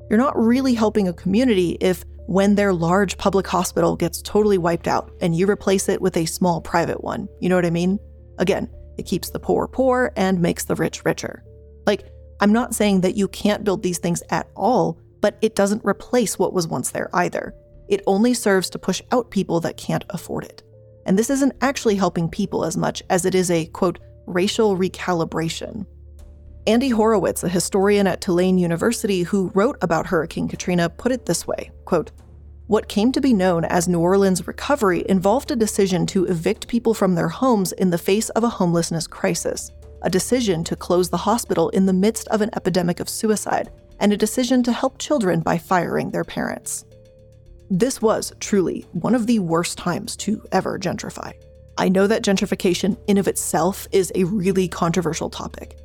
You're 0.08 0.18
not 0.18 0.38
really 0.38 0.74
helping 0.74 1.08
a 1.08 1.12
community 1.12 1.76
if, 1.80 2.04
when 2.26 2.54
their 2.54 2.72
large 2.72 3.18
public 3.18 3.46
hospital 3.46 3.96
gets 3.96 4.22
totally 4.22 4.56
wiped 4.56 4.88
out 4.88 5.10
and 5.20 5.34
you 5.34 5.48
replace 5.48 5.88
it 5.88 6.00
with 6.00 6.16
a 6.16 6.26
small 6.26 6.60
private 6.60 7.02
one. 7.04 7.28
You 7.40 7.48
know 7.48 7.56
what 7.56 7.66
I 7.66 7.70
mean? 7.70 7.98
Again, 8.38 8.70
it 8.96 9.04
keeps 9.04 9.30
the 9.30 9.40
poor 9.40 9.68
poor 9.68 10.12
and 10.16 10.40
makes 10.40 10.64
the 10.64 10.74
rich 10.74 11.04
richer. 11.04 11.44
Like, 11.86 12.08
I'm 12.40 12.52
not 12.52 12.74
saying 12.74 13.00
that 13.00 13.16
you 13.16 13.28
can't 13.28 13.64
build 13.64 13.82
these 13.82 13.98
things 13.98 14.22
at 14.30 14.48
all, 14.54 14.98
but 15.20 15.38
it 15.40 15.54
doesn't 15.54 15.84
replace 15.84 16.38
what 16.38 16.52
was 16.52 16.68
once 16.68 16.90
there 16.90 17.10
either. 17.14 17.54
It 17.88 18.02
only 18.06 18.34
serves 18.34 18.68
to 18.70 18.78
push 18.78 19.00
out 19.12 19.30
people 19.30 19.60
that 19.60 19.76
can't 19.76 20.04
afford 20.10 20.44
it. 20.44 20.62
And 21.06 21.18
this 21.18 21.30
isn't 21.30 21.54
actually 21.60 21.94
helping 21.94 22.28
people 22.28 22.64
as 22.64 22.76
much 22.76 23.02
as 23.08 23.24
it 23.24 23.34
is 23.34 23.50
a 23.50 23.66
quote, 23.66 23.98
racial 24.26 24.76
recalibration. 24.76 25.86
Andy 26.66 26.88
Horowitz, 26.88 27.44
a 27.44 27.48
historian 27.48 28.08
at 28.08 28.20
Tulane 28.20 28.58
University 28.58 29.22
who 29.22 29.52
wrote 29.54 29.78
about 29.82 30.08
Hurricane 30.08 30.48
Katrina, 30.48 30.90
put 30.90 31.12
it 31.12 31.24
this 31.24 31.46
way 31.46 31.70
quote, 31.84 32.10
What 32.66 32.88
came 32.88 33.12
to 33.12 33.20
be 33.20 33.32
known 33.32 33.64
as 33.64 33.86
New 33.86 34.00
Orleans 34.00 34.46
recovery 34.48 35.04
involved 35.08 35.52
a 35.52 35.56
decision 35.56 36.06
to 36.06 36.24
evict 36.24 36.66
people 36.66 36.92
from 36.92 37.14
their 37.14 37.28
homes 37.28 37.70
in 37.72 37.90
the 37.90 37.98
face 37.98 38.30
of 38.30 38.42
a 38.42 38.48
homelessness 38.48 39.06
crisis, 39.06 39.70
a 40.06 40.10
decision 40.10 40.62
to 40.62 40.76
close 40.76 41.10
the 41.10 41.16
hospital 41.16 41.68
in 41.70 41.84
the 41.84 41.92
midst 41.92 42.28
of 42.28 42.40
an 42.40 42.50
epidemic 42.54 43.00
of 43.00 43.08
suicide, 43.08 43.72
and 43.98 44.12
a 44.12 44.16
decision 44.16 44.62
to 44.62 44.72
help 44.72 44.98
children 44.98 45.40
by 45.40 45.58
firing 45.58 46.10
their 46.10 46.22
parents. 46.22 46.84
This 47.68 48.00
was 48.00 48.32
truly 48.38 48.86
one 48.92 49.16
of 49.16 49.26
the 49.26 49.40
worst 49.40 49.76
times 49.76 50.14
to 50.18 50.40
ever 50.52 50.78
gentrify. 50.78 51.32
I 51.76 51.88
know 51.88 52.06
that 52.06 52.22
gentrification 52.22 52.96
in 53.08 53.18
of 53.18 53.26
itself 53.26 53.88
is 53.90 54.12
a 54.14 54.22
really 54.22 54.68
controversial 54.68 55.28
topic. 55.28 55.76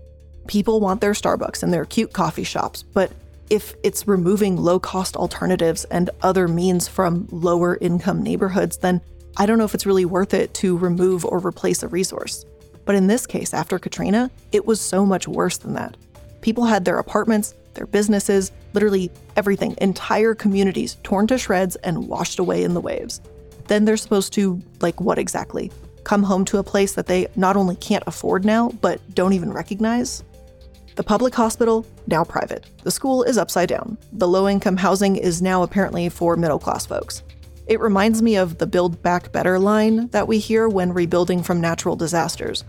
People 0.47 0.79
want 0.79 1.01
their 1.01 1.13
Starbucks 1.13 1.63
and 1.63 1.73
their 1.73 1.85
cute 1.85 2.13
coffee 2.13 2.43
shops, 2.43 2.83
but 2.83 3.11
if 3.49 3.73
it's 3.81 4.07
removing 4.07 4.55
low 4.55 4.79
cost 4.79 5.17
alternatives 5.17 5.83
and 5.85 6.11
other 6.21 6.47
means 6.47 6.87
from 6.87 7.27
lower 7.31 7.75
income 7.81 8.21
neighborhoods, 8.21 8.77
then 8.77 9.01
I 9.37 9.47
don't 9.47 9.57
know 9.57 9.65
if 9.65 9.73
it's 9.73 9.87
really 9.87 10.05
worth 10.05 10.35
it 10.35 10.53
to 10.55 10.77
remove 10.77 11.25
or 11.25 11.39
replace 11.39 11.81
a 11.81 11.87
resource. 11.87 12.45
But 12.91 12.97
in 12.97 13.07
this 13.07 13.25
case, 13.25 13.53
after 13.53 13.79
Katrina, 13.79 14.29
it 14.51 14.65
was 14.65 14.81
so 14.81 15.05
much 15.05 15.25
worse 15.25 15.57
than 15.57 15.75
that. 15.75 15.95
People 16.41 16.65
had 16.65 16.83
their 16.83 16.99
apartments, 16.99 17.55
their 17.73 17.85
businesses, 17.85 18.51
literally 18.73 19.09
everything, 19.37 19.77
entire 19.79 20.35
communities 20.35 20.97
torn 21.01 21.25
to 21.27 21.37
shreds 21.37 21.77
and 21.77 22.09
washed 22.09 22.37
away 22.37 22.65
in 22.65 22.73
the 22.73 22.81
waves. 22.81 23.21
Then 23.69 23.85
they're 23.85 23.95
supposed 23.95 24.33
to, 24.33 24.61
like, 24.81 24.99
what 24.99 25.17
exactly? 25.17 25.71
Come 26.03 26.21
home 26.21 26.43
to 26.43 26.57
a 26.57 26.63
place 26.63 26.95
that 26.95 27.07
they 27.07 27.27
not 27.37 27.55
only 27.55 27.77
can't 27.77 28.03
afford 28.07 28.43
now, 28.43 28.71
but 28.81 28.99
don't 29.15 29.31
even 29.31 29.53
recognize? 29.53 30.25
The 30.97 31.03
public 31.03 31.33
hospital, 31.33 31.85
now 32.07 32.25
private. 32.25 32.65
The 32.83 32.91
school 32.91 33.23
is 33.23 33.37
upside 33.37 33.69
down. 33.69 33.97
The 34.11 34.27
low 34.27 34.49
income 34.49 34.75
housing 34.75 35.15
is 35.15 35.41
now 35.41 35.63
apparently 35.63 36.09
for 36.09 36.35
middle 36.35 36.59
class 36.59 36.85
folks. 36.85 37.23
It 37.71 37.79
reminds 37.79 38.21
me 38.21 38.35
of 38.35 38.57
the 38.57 38.67
Build 38.67 39.01
Back 39.01 39.31
Better 39.31 39.57
line 39.57 40.09
that 40.09 40.27
we 40.27 40.39
hear 40.39 40.67
when 40.67 40.91
rebuilding 40.91 41.41
from 41.41 41.61
natural 41.61 41.95
disasters. 41.95 42.65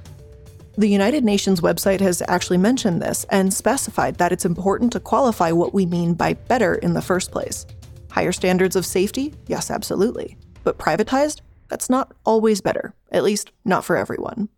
The 0.79 0.87
United 0.87 1.25
Nations 1.25 1.61
website 1.61 1.99
has 1.99 2.23
actually 2.29 2.59
mentioned 2.59 3.03
this 3.03 3.27
and 3.29 3.53
specified 3.53 4.19
that 4.19 4.31
it's 4.31 4.45
important 4.45 4.93
to 4.93 5.01
qualify 5.01 5.51
what 5.51 5.75
we 5.75 5.87
mean 5.87 6.15
by 6.15 6.35
better 6.35 6.77
in 6.77 6.93
the 6.93 7.03
first 7.03 7.33
place. 7.33 7.67
Higher 8.13 8.31
standards 8.31 8.77
of 8.77 8.87
safety? 8.87 9.35
Yes, 9.49 9.73
absolutely. 9.73 10.37
But 10.63 10.79
privatized? 10.79 11.41
That's 11.67 11.91
not 11.91 12.15
always 12.25 12.61
better, 12.61 12.95
at 13.11 13.25
least 13.25 13.51
not 13.65 13.85
for 13.85 13.97
everyone. 13.97 14.51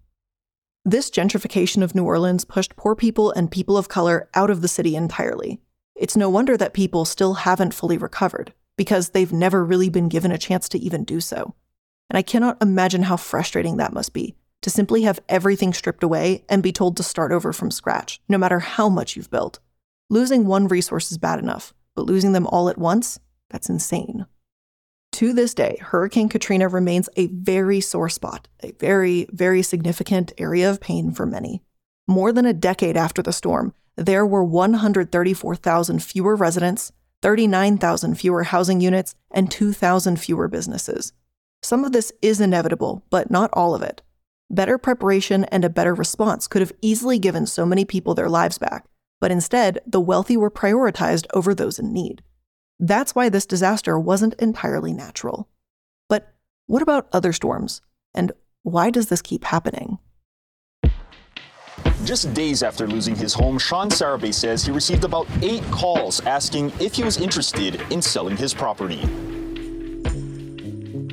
This 0.85 1.11
gentrification 1.11 1.83
of 1.83 1.95
New 1.95 2.05
Orleans 2.05 2.45
pushed 2.45 2.77
poor 2.77 2.95
people 2.95 3.31
and 3.31 3.51
people 3.51 3.79
of 3.79 3.89
color 3.89 4.29
out 4.35 4.51
of 4.51 4.61
the 4.61 4.69
city 4.69 4.95
entirely. 4.95 5.63
It's 5.97 6.19
no 6.19 6.29
wonder 6.29 6.59
that 6.59 6.75
people 6.75 7.07
still 7.07 7.33
haven't 7.33 7.73
fully 7.73 7.97
recovered, 7.97 8.53
because 8.77 9.11
they've 9.11 9.33
never 9.33 9.65
really 9.65 9.89
been 9.89 10.09
given 10.09 10.33
a 10.33 10.39
chance 10.39 10.69
to 10.71 10.79
even 10.79 11.05
do 11.05 11.21
so. 11.21 11.55
And 12.11 12.19
I 12.19 12.23
cannot 12.23 12.63
imagine 12.63 13.05
how 13.05 13.17
frustrating 13.17 13.77
that 13.77 13.93
must 13.93 14.13
be 14.13 14.35
to 14.63 14.71
simply 14.71 15.03
have 15.03 15.21
everything 15.29 15.75
stripped 15.75 16.03
away 16.03 16.43
and 16.49 16.63
be 16.63 16.73
told 16.73 16.97
to 16.97 17.03
start 17.03 17.33
over 17.33 17.53
from 17.53 17.71
scratch, 17.71 18.21
no 18.31 18.39
matter 18.39 18.61
how 18.61 18.89
much 18.89 19.15
you've 19.15 19.31
built. 19.31 19.59
Losing 20.09 20.47
one 20.47 20.69
resource 20.69 21.13
is 21.13 21.19
bad 21.19 21.39
enough, 21.39 21.75
but 21.95 22.07
losing 22.07 22.33
them 22.33 22.47
all 22.47 22.71
at 22.71 22.79
once? 22.79 23.21
That's 23.51 23.69
insane. 23.69 24.25
To 25.13 25.33
this 25.33 25.53
day, 25.55 25.77
Hurricane 25.81 26.29
Katrina 26.29 26.67
remains 26.67 27.09
a 27.15 27.27
very 27.29 27.81
sore 27.81 28.09
spot, 28.09 28.49
a 28.63 28.73
very, 28.73 29.27
very 29.31 29.63
significant 29.63 30.33
area 30.39 30.69
of 30.71 30.81
pain 30.81 31.13
for 31.13 31.27
many. 31.27 31.63
More 32.09 32.33
than 32.33 32.47
a 32.47 32.53
decade 32.53 32.97
after 32.97 33.23
the 33.23 33.33
storm, 33.33 33.75
there 33.97 34.27
were 34.27 34.43
134,000 34.43 36.03
fewer 36.03 36.35
residents, 36.35 36.91
39,000 37.25 38.17
fewer 38.17 38.43
housing 38.43 38.83
units, 38.83 39.15
and 39.31 39.51
2,000 39.51 40.21
fewer 40.21 40.47
businesses. 40.47 41.15
Some 41.63 41.83
of 41.83 41.93
this 41.93 42.13
is 42.21 42.39
inevitable, 42.39 43.03
but 43.09 43.31
not 43.31 43.49
all 43.55 43.75
of 43.75 43.81
it. 43.81 44.03
Better 44.51 44.77
preparation 44.77 45.45
and 45.45 45.65
a 45.65 45.71
better 45.71 45.95
response 45.95 46.47
could 46.47 46.61
have 46.61 46.75
easily 46.83 47.19
given 47.19 47.47
so 47.47 47.65
many 47.65 47.87
people 47.87 48.15
their 48.15 48.29
lives 48.29 48.59
back, 48.59 48.85
but 49.23 49.31
instead, 49.31 49.79
the 49.87 50.03
wealthy 50.03 50.37
were 50.37 50.51
prioritized 50.51 51.25
over 51.33 51.55
those 51.55 51.79
in 51.79 51.95
need. 51.95 52.23
That's 52.79 53.15
why 53.15 53.31
this 53.31 53.47
disaster 53.47 53.99
wasn't 53.99 54.35
entirely 54.35 54.93
natural. 54.93 55.49
But 56.11 56.35
what 56.67 56.83
about 56.83 57.09
other 57.11 57.33
storms? 57.33 57.81
And 58.15 58.33
why 58.65 58.91
does 58.91 59.09
this 59.09 59.23
keep 59.23 59.45
happening? 59.45 59.97
Just 62.05 62.35
days 62.35 62.63
after 62.63 62.87
losing 62.87 63.17
his 63.17 63.33
home, 63.33 63.59
Sean 63.59 63.89
Sarabay 63.89 64.33
says 64.35 64.63
he 64.63 64.71
received 64.71 65.05
about 65.05 65.27
eight 65.41 65.63
calls 65.71 66.21
asking 66.27 66.71
if 66.79 66.95
he 66.95 67.03
was 67.03 67.17
interested 67.17 67.81
in 67.91 68.03
selling 68.03 68.37
his 68.37 68.53
property. 68.53 69.03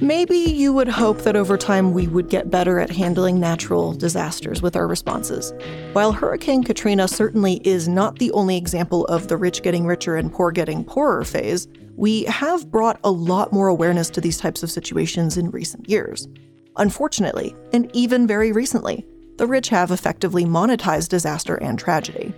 Maybe 0.02 0.38
you 0.38 0.74
would 0.74 0.90
hope 0.90 1.20
that 1.20 1.38
over 1.38 1.58
time 1.58 1.94
we 1.94 2.08
would 2.08 2.28
get 2.28 2.50
better 2.50 2.80
at 2.80 2.90
handling 2.90 3.40
natural 3.40 3.94
disasters 3.94 4.62
with 4.62 4.76
our 4.76 4.88
responses. 4.88 5.54
While 5.94 6.12
Hurricane 6.12 6.64
Katrina 6.64 7.08
certainly 7.08 7.62
is 7.64 7.88
not 7.88 8.20
the 8.20 8.32
only 8.32 8.58
example 8.58 9.06
of 9.06 9.30
the 9.30 9.38
rich 9.38 9.62
getting 9.62 9.86
richer 9.86 10.18
and 10.18 10.34
poor 10.34 10.52
getting 10.52 10.84
poorer 10.84 11.24
phase, 11.24 11.70
we 11.96 12.24
have 12.26 12.70
brought 12.70 13.00
a 13.04 13.12
lot 13.12 13.54
more 13.54 13.70
awareness 13.70 14.10
to 14.10 14.22
these 14.22 14.40
types 14.40 14.62
of 14.62 14.72
situations 14.72 15.38
in 15.38 15.52
recent 15.52 15.88
years. 15.88 16.28
Unfortunately, 16.78 17.56
and 17.72 17.90
even 17.94 18.26
very 18.26 18.52
recently, 18.52 19.06
the 19.42 19.48
rich 19.48 19.70
have 19.70 19.90
effectively 19.90 20.46
monetized 20.46 21.10
disaster 21.10 21.56
and 21.56 21.80
tragedy. 21.80 22.32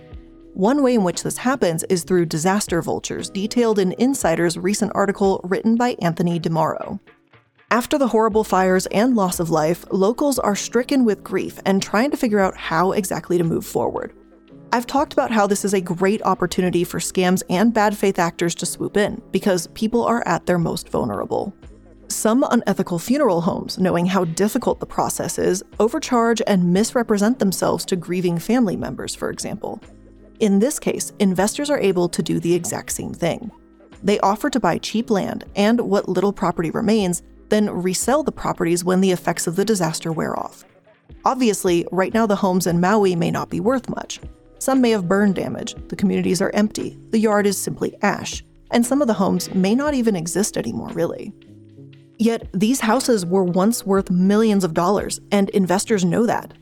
One 0.54 0.82
way 0.82 0.94
in 0.94 1.04
which 1.04 1.22
this 1.22 1.36
happens 1.36 1.82
is 1.90 2.02
through 2.02 2.24
disaster 2.24 2.80
vultures, 2.80 3.28
detailed 3.28 3.78
in 3.78 3.94
Insider's 3.98 4.56
recent 4.56 4.90
article 4.94 5.42
written 5.44 5.76
by 5.76 5.96
Anthony 6.00 6.40
DeMauro. 6.40 6.98
After 7.70 7.98
the 7.98 8.08
horrible 8.08 8.42
fires 8.42 8.86
and 8.86 9.14
loss 9.14 9.38
of 9.38 9.50
life, 9.50 9.84
locals 9.90 10.38
are 10.38 10.56
stricken 10.56 11.04
with 11.04 11.22
grief 11.22 11.60
and 11.66 11.82
trying 11.82 12.10
to 12.10 12.16
figure 12.16 12.40
out 12.40 12.56
how 12.56 12.92
exactly 12.92 13.36
to 13.36 13.44
move 13.44 13.66
forward. 13.66 14.14
I've 14.72 14.86
talked 14.86 15.12
about 15.12 15.30
how 15.30 15.46
this 15.46 15.66
is 15.66 15.74
a 15.74 15.82
great 15.82 16.22
opportunity 16.22 16.84
for 16.84 17.00
scams 17.00 17.42
and 17.50 17.74
bad 17.74 17.94
faith 17.94 18.18
actors 18.18 18.54
to 18.54 18.64
swoop 18.64 18.96
in 18.96 19.20
because 19.30 19.66
people 19.74 20.06
are 20.06 20.26
at 20.26 20.46
their 20.46 20.58
most 20.58 20.88
vulnerable. 20.88 21.54
Some 22.14 22.46
unethical 22.48 23.00
funeral 23.00 23.40
homes, 23.40 23.76
knowing 23.76 24.06
how 24.06 24.24
difficult 24.24 24.78
the 24.78 24.86
process 24.86 25.36
is, 25.36 25.64
overcharge 25.80 26.40
and 26.46 26.72
misrepresent 26.72 27.40
themselves 27.40 27.84
to 27.86 27.96
grieving 27.96 28.38
family 28.38 28.76
members, 28.76 29.16
for 29.16 29.30
example. 29.30 29.80
In 30.38 30.60
this 30.60 30.78
case, 30.78 31.12
investors 31.18 31.70
are 31.70 31.78
able 31.78 32.08
to 32.08 32.22
do 32.22 32.38
the 32.38 32.54
exact 32.54 32.92
same 32.92 33.12
thing. 33.12 33.50
They 34.00 34.20
offer 34.20 34.48
to 34.48 34.60
buy 34.60 34.78
cheap 34.78 35.10
land 35.10 35.44
and 35.56 35.80
what 35.80 36.08
little 36.08 36.32
property 36.32 36.70
remains 36.70 37.22
then 37.48 37.68
resell 37.68 38.22
the 38.22 38.32
properties 38.32 38.84
when 38.84 39.00
the 39.00 39.10
effects 39.10 39.48
of 39.48 39.56
the 39.56 39.64
disaster 39.64 40.12
wear 40.12 40.38
off. 40.38 40.64
Obviously, 41.24 41.84
right 41.90 42.14
now 42.14 42.26
the 42.26 42.36
homes 42.36 42.68
in 42.68 42.80
Maui 42.80 43.16
may 43.16 43.32
not 43.32 43.50
be 43.50 43.58
worth 43.58 43.88
much. 43.88 44.20
Some 44.60 44.80
may 44.80 44.90
have 44.90 45.08
burn 45.08 45.32
damage, 45.32 45.74
the 45.88 45.96
communities 45.96 46.40
are 46.40 46.52
empty, 46.54 46.96
the 47.10 47.18
yard 47.18 47.44
is 47.44 47.58
simply 47.58 47.96
ash, 48.02 48.44
and 48.70 48.86
some 48.86 49.02
of 49.02 49.08
the 49.08 49.14
homes 49.14 49.52
may 49.52 49.74
not 49.74 49.94
even 49.94 50.14
exist 50.14 50.56
anymore, 50.56 50.90
really. 50.90 51.34
Yet, 52.18 52.48
these 52.52 52.80
houses 52.80 53.26
were 53.26 53.44
once 53.44 53.84
worth 53.84 54.10
millions 54.10 54.64
of 54.64 54.74
dollars, 54.74 55.20
and 55.32 55.50
investors 55.50 56.04
know 56.04 56.26
that. 56.26 56.54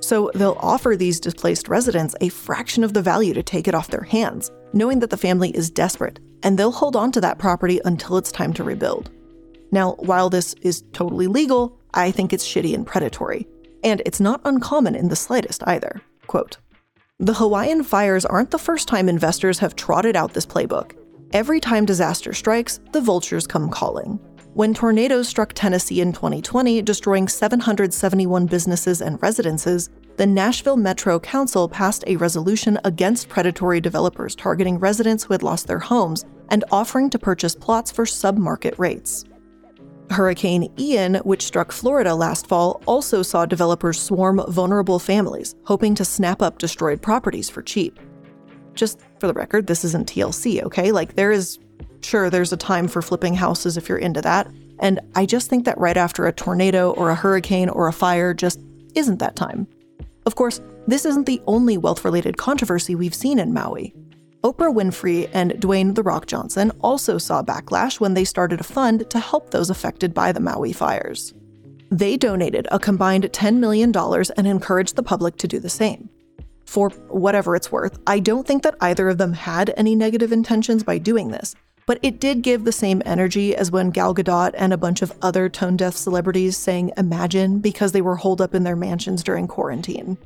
So, 0.00 0.30
they'll 0.34 0.58
offer 0.60 0.96
these 0.96 1.20
displaced 1.20 1.68
residents 1.68 2.16
a 2.20 2.28
fraction 2.28 2.82
of 2.82 2.94
the 2.94 3.02
value 3.02 3.34
to 3.34 3.42
take 3.42 3.68
it 3.68 3.74
off 3.74 3.88
their 3.88 4.02
hands, 4.02 4.50
knowing 4.72 4.98
that 5.00 5.10
the 5.10 5.16
family 5.16 5.50
is 5.50 5.70
desperate, 5.70 6.18
and 6.42 6.58
they'll 6.58 6.72
hold 6.72 6.96
on 6.96 7.12
to 7.12 7.20
that 7.20 7.38
property 7.38 7.80
until 7.84 8.16
it's 8.16 8.32
time 8.32 8.52
to 8.54 8.64
rebuild. 8.64 9.10
Now, 9.70 9.92
while 9.98 10.30
this 10.30 10.54
is 10.62 10.82
totally 10.92 11.26
legal, 11.26 11.78
I 11.94 12.10
think 12.10 12.32
it's 12.32 12.46
shitty 12.46 12.74
and 12.74 12.86
predatory. 12.86 13.46
And 13.82 14.02
it's 14.04 14.20
not 14.20 14.40
uncommon 14.44 14.94
in 14.94 15.08
the 15.08 15.16
slightest 15.16 15.62
either. 15.66 16.02
Quote 16.26 16.58
The 17.18 17.34
Hawaiian 17.34 17.84
fires 17.84 18.26
aren't 18.26 18.50
the 18.50 18.58
first 18.58 18.88
time 18.88 19.08
investors 19.08 19.58
have 19.60 19.76
trotted 19.76 20.16
out 20.16 20.34
this 20.34 20.46
playbook. 20.46 20.92
Every 21.32 21.60
time 21.60 21.86
disaster 21.86 22.32
strikes, 22.32 22.80
the 22.92 23.00
vultures 23.00 23.46
come 23.46 23.70
calling. 23.70 24.18
When 24.54 24.74
tornadoes 24.74 25.28
struck 25.28 25.52
Tennessee 25.52 26.00
in 26.00 26.12
2020, 26.12 26.82
destroying 26.82 27.28
771 27.28 28.46
businesses 28.46 29.00
and 29.00 29.22
residences, 29.22 29.90
the 30.16 30.26
Nashville 30.26 30.76
Metro 30.76 31.20
Council 31.20 31.68
passed 31.68 32.02
a 32.08 32.16
resolution 32.16 32.76
against 32.82 33.28
predatory 33.28 33.80
developers 33.80 34.34
targeting 34.34 34.80
residents 34.80 35.22
who 35.22 35.34
had 35.34 35.44
lost 35.44 35.68
their 35.68 35.78
homes 35.78 36.24
and 36.48 36.64
offering 36.72 37.10
to 37.10 37.18
purchase 37.18 37.54
plots 37.54 37.92
for 37.92 38.04
submarket 38.04 38.76
rates. 38.76 39.24
Hurricane 40.10 40.72
Ian, 40.76 41.14
which 41.18 41.44
struck 41.44 41.70
Florida 41.70 42.12
last 42.12 42.48
fall, 42.48 42.82
also 42.86 43.22
saw 43.22 43.46
developers 43.46 44.00
swarm 44.00 44.42
vulnerable 44.48 44.98
families, 44.98 45.54
hoping 45.62 45.94
to 45.94 46.04
snap 46.04 46.42
up 46.42 46.58
destroyed 46.58 47.00
properties 47.00 47.48
for 47.48 47.62
cheap. 47.62 48.00
Just 48.74 48.98
for 49.20 49.28
the 49.28 49.32
record, 49.32 49.68
this 49.68 49.84
isn't 49.84 50.08
TLC, 50.08 50.64
okay? 50.64 50.90
Like, 50.90 51.14
there 51.14 51.30
is, 51.30 51.60
sure, 52.02 52.30
there's 52.30 52.52
a 52.52 52.56
time 52.56 52.88
for 52.88 53.02
flipping 53.02 53.34
houses 53.34 53.76
if 53.76 53.88
you're 53.88 53.98
into 53.98 54.22
that. 54.22 54.48
And 54.78 55.00
I 55.14 55.26
just 55.26 55.50
think 55.50 55.64
that 55.66 55.78
right 55.78 55.96
after 55.96 56.26
a 56.26 56.32
tornado 56.32 56.92
or 56.92 57.10
a 57.10 57.14
hurricane 57.14 57.68
or 57.68 57.88
a 57.88 57.92
fire 57.92 58.32
just 58.32 58.60
isn't 58.94 59.18
that 59.18 59.36
time. 59.36 59.66
Of 60.26 60.34
course, 60.34 60.60
this 60.86 61.04
isn't 61.04 61.26
the 61.26 61.42
only 61.46 61.76
wealth 61.76 62.04
related 62.04 62.36
controversy 62.36 62.94
we've 62.94 63.14
seen 63.14 63.38
in 63.38 63.52
Maui. 63.52 63.94
Oprah 64.42 64.74
Winfrey 64.74 65.28
and 65.34 65.52
Dwayne 65.52 65.94
The 65.94 66.02
Rock 66.02 66.26
Johnson 66.26 66.72
also 66.80 67.18
saw 67.18 67.42
backlash 67.42 68.00
when 68.00 68.14
they 68.14 68.24
started 68.24 68.58
a 68.60 68.64
fund 68.64 69.08
to 69.10 69.18
help 69.18 69.50
those 69.50 69.68
affected 69.68 70.14
by 70.14 70.32
the 70.32 70.40
Maui 70.40 70.72
fires. 70.72 71.34
They 71.90 72.16
donated 72.16 72.66
a 72.70 72.78
combined 72.78 73.24
$10 73.24 73.56
million 73.56 73.92
and 73.94 74.46
encouraged 74.46 74.96
the 74.96 75.02
public 75.02 75.36
to 75.38 75.48
do 75.48 75.58
the 75.58 75.68
same. 75.68 76.08
For 76.64 76.88
whatever 77.08 77.54
it's 77.54 77.72
worth, 77.72 77.98
I 78.06 78.20
don't 78.20 78.46
think 78.46 78.62
that 78.62 78.76
either 78.80 79.08
of 79.08 79.18
them 79.18 79.32
had 79.32 79.74
any 79.76 79.94
negative 79.94 80.32
intentions 80.32 80.84
by 80.84 80.98
doing 80.98 81.28
this, 81.32 81.54
but 81.86 81.98
it 82.02 82.20
did 82.20 82.42
give 82.42 82.64
the 82.64 82.72
same 82.72 83.02
energy 83.04 83.54
as 83.54 83.70
when 83.70 83.90
Gal 83.90 84.14
Gadot 84.14 84.52
and 84.56 84.72
a 84.72 84.78
bunch 84.78 85.02
of 85.02 85.12
other 85.22 85.48
tone 85.48 85.76
deaf 85.76 85.96
celebrities 85.96 86.56
sang 86.56 86.92
Imagine 86.96 87.60
because 87.60 87.92
they 87.92 88.02
were 88.02 88.16
holed 88.16 88.40
up 88.40 88.54
in 88.54 88.64
their 88.64 88.76
mansions 88.76 89.22
during 89.22 89.48
quarantine. 89.48 90.18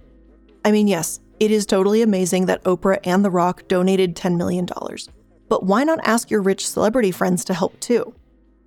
I 0.65 0.73
mean, 0.73 0.89
yes, 0.89 1.21
it 1.41 1.51
is 1.51 1.67
totally 1.67 2.03
amazing 2.03 2.47
that 2.47 2.63
Oprah 2.65 3.01
and 3.05 3.25
The 3.25 3.31
Rock 3.31 3.67
donated 3.69 4.17
$10 4.17 4.37
million. 4.37 4.67
But 5.49 5.65
why 5.65 5.85
not 5.85 6.01
ask 6.03 6.31
your 6.31 6.43
rich 6.43 6.67
celebrity 6.67 7.11
friends 7.11 7.45
to 7.47 7.55
help 7.55 7.79
too? 7.81 8.15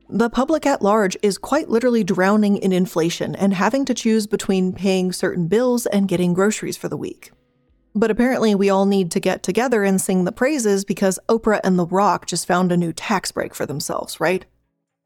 The 0.10 0.30
public 0.30 0.65
at 0.65 0.82
large 0.82 1.17
is 1.21 1.38
quite 1.38 1.69
literally 1.69 2.04
drowning 2.04 2.58
in 2.58 2.71
inflation 2.71 3.36
and 3.36 3.54
having 3.54 3.84
to 3.86 3.93
choose 3.93 4.26
between 4.26 4.71
paying 4.71 5.12
certain 5.12 5.47
bills 5.47 5.86
and 5.86 6.08
getting 6.08 6.34
groceries 6.34 6.78
for 6.78 6.88
the 6.88 6.95
week. 6.95 7.32
But 7.98 8.12
apparently, 8.12 8.54
we 8.54 8.70
all 8.70 8.86
need 8.86 9.10
to 9.10 9.20
get 9.20 9.42
together 9.42 9.84
and 9.84 10.00
sing 10.00 10.24
the 10.24 10.32
praises 10.32 10.86
because 10.86 11.18
Oprah 11.28 11.60
and 11.64 11.80
The 11.80 11.88
Rock 11.88 12.28
just 12.28 12.46
found 12.46 12.72
a 12.72 12.78
new 12.78 12.94
tax 12.94 13.32
break 13.32 13.56
for 13.56 13.66
themselves, 13.66 14.20
right? 14.20 14.46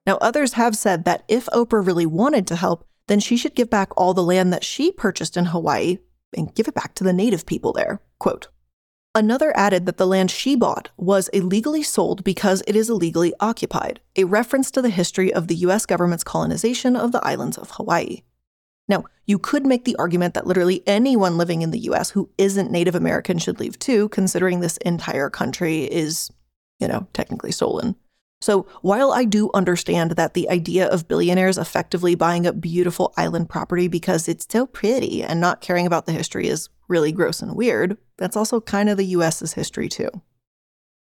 Now, 0.06 0.18
others 0.18 0.54
have 0.54 0.76
said 0.76 1.06
that 1.06 1.24
if 1.30 1.46
Oprah 1.54 1.86
really 1.86 2.06
wanted 2.06 2.46
to 2.48 2.58
help, 2.58 2.86
then 3.08 3.22
she 3.22 3.38
should 3.38 3.56
give 3.56 3.70
back 3.70 3.96
all 3.96 4.14
the 4.14 4.22
land 4.22 4.52
that 4.52 4.66
she 4.66 4.92
purchased 4.92 5.38
in 5.38 5.46
Hawaii 5.46 6.00
and 6.36 6.54
give 6.54 6.68
it 6.68 6.74
back 6.74 6.94
to 6.96 7.06
the 7.06 7.14
native 7.14 7.46
people 7.46 7.72
there. 7.72 8.02
Quote 8.20 8.50
Another 9.16 9.56
added 9.56 9.86
that 9.86 9.96
the 9.96 10.08
land 10.08 10.30
she 10.30 10.58
bought 10.58 10.90
was 10.98 11.30
illegally 11.30 11.84
sold 11.84 12.26
because 12.26 12.62
it 12.68 12.76
is 12.76 12.90
illegally 12.90 13.34
occupied, 13.40 14.02
a 14.18 14.26
reference 14.26 14.70
to 14.72 14.82
the 14.82 14.90
history 14.90 15.34
of 15.34 15.48
the 15.48 15.56
US 15.56 15.86
government's 15.86 16.26
colonization 16.26 16.98
of 16.98 17.14
the 17.14 17.26
islands 17.26 17.58
of 17.58 17.72
Hawaii. 17.72 18.24
Now, 18.92 19.06
you 19.26 19.40
could 19.40 19.66
make 19.66 19.86
the 19.86 19.96
argument 19.96 20.34
that 20.34 20.46
literally 20.46 20.84
anyone 20.86 21.38
living 21.38 21.62
in 21.62 21.72
the 21.72 21.80
US 21.80 22.10
who 22.10 22.30
isn't 22.38 22.72
Native 22.72 22.94
American 22.94 23.40
should 23.40 23.58
leave 23.58 23.80
too, 23.80 24.10
considering 24.10 24.60
this 24.60 24.76
entire 24.78 25.30
country 25.30 25.86
is, 25.86 26.30
you 26.78 26.90
know, 26.90 27.08
technically 27.14 27.54
stolen. 27.54 27.96
So, 28.42 28.68
while 28.82 29.14
I 29.14 29.24
do 29.24 29.50
understand 29.54 30.12
that 30.12 30.34
the 30.34 30.50
idea 30.50 30.88
of 30.90 31.08
billionaires 31.08 31.58
effectively 31.58 32.16
buying 32.16 32.46
up 32.46 32.60
beautiful 32.60 33.14
island 33.16 33.50
property 33.50 33.88
because 33.88 34.28
it's 34.28 34.46
so 34.50 34.66
pretty 34.66 35.24
and 35.24 35.40
not 35.40 35.62
caring 35.62 35.88
about 35.88 36.06
the 36.06 36.12
history 36.12 36.50
is 36.50 36.68
really 36.90 37.14
gross 37.14 37.42
and 37.42 37.56
weird, 37.56 37.98
that's 38.18 38.36
also 38.36 38.60
kind 38.60 38.90
of 38.90 38.98
the 38.98 39.06
US's 39.06 39.54
history 39.54 39.88
too. 39.88 40.10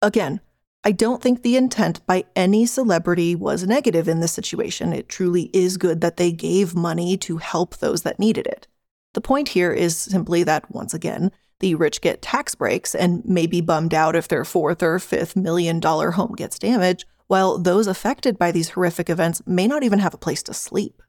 Again, 0.02 0.42
I 0.88 0.92
don't 0.92 1.22
think 1.22 1.42
the 1.42 1.58
intent 1.58 2.00
by 2.06 2.24
any 2.34 2.66
celebrity 2.66 3.36
was 3.36 3.68
negative 3.68 4.08
in 4.08 4.22
this 4.22 4.32
situation. 4.32 4.94
It 4.94 5.10
truly 5.10 5.50
is 5.52 5.76
good 5.76 6.00
that 6.00 6.16
they 6.16 6.32
gave 6.32 6.76
money 6.76 7.18
to 7.18 7.40
help 7.40 7.76
those 7.76 8.04
that 8.04 8.20
needed 8.20 8.48
it. 8.48 8.68
The 9.14 9.20
point 9.20 9.50
here 9.50 9.74
is 9.74 9.98
simply 9.98 10.44
that, 10.44 10.72
once 10.74 10.94
again, 10.94 11.34
the 11.60 11.76
rich 11.76 12.00
get 12.00 12.22
tax 12.22 12.56
breaks 12.56 12.96
and 12.96 13.26
may 13.26 13.48
be 13.48 13.60
bummed 13.60 13.94
out 13.94 14.16
if 14.16 14.30
their 14.30 14.46
fourth 14.46 14.82
or 14.82 14.98
fifth 14.98 15.36
million 15.36 15.82
dollar 15.82 16.12
home 16.12 16.36
gets 16.38 16.58
damaged, 16.58 17.04
while 17.28 17.58
those 17.58 17.88
affected 17.88 18.40
by 18.40 18.54
these 18.54 18.70
horrific 18.70 19.10
events 19.10 19.42
may 19.46 19.68
not 19.68 19.84
even 19.84 20.00
have 20.00 20.14
a 20.14 20.18
place 20.18 20.44
to 20.44 20.54
sleep. 20.54 21.02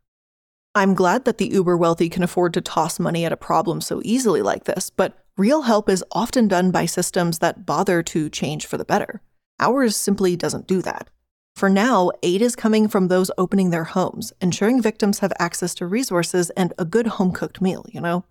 I'm 0.75 0.95
glad 0.95 1.25
that 1.25 1.39
the 1.39 1.51
uber 1.51 1.77
wealthy 1.77 2.09
can 2.09 2.25
afford 2.25 2.53
to 2.55 2.61
toss 2.61 2.99
money 2.99 3.25
at 3.25 3.31
a 3.31 3.37
problem 3.37 3.81
so 3.81 4.03
easily 4.05 4.43
like 4.43 4.65
this, 4.65 4.91
but 4.91 5.17
real 5.37 5.63
help 5.63 5.89
is 5.89 6.05
often 6.11 6.49
done 6.49 6.73
by 6.73 6.85
systems 6.85 7.39
that 7.39 7.65
bother 7.65 8.03
to 8.03 8.29
change 8.29 8.67
for 8.67 8.77
the 8.77 8.85
better. 8.85 9.23
Ours 9.61 9.97
simply 9.97 10.37
doesn't 10.37 10.67
do 10.67 10.83
that. 10.83 11.09
For 11.57 11.69
now, 11.69 12.11
aid 12.23 12.41
is 12.43 12.55
coming 12.55 12.89
from 12.89 13.09
those 13.09 13.31
opening 13.37 13.71
their 13.71 13.85
homes, 13.85 14.33
ensuring 14.41 14.81
victims 14.81 15.19
have 15.19 15.33
access 15.39 15.75
to 15.77 15.87
resources 15.87 16.51
and 16.51 16.73
a 16.79 16.85
good 16.85 17.07
home 17.07 17.33
cooked 17.33 17.61
meal, 17.61 17.85
you 17.89 18.01
know? 18.01 18.25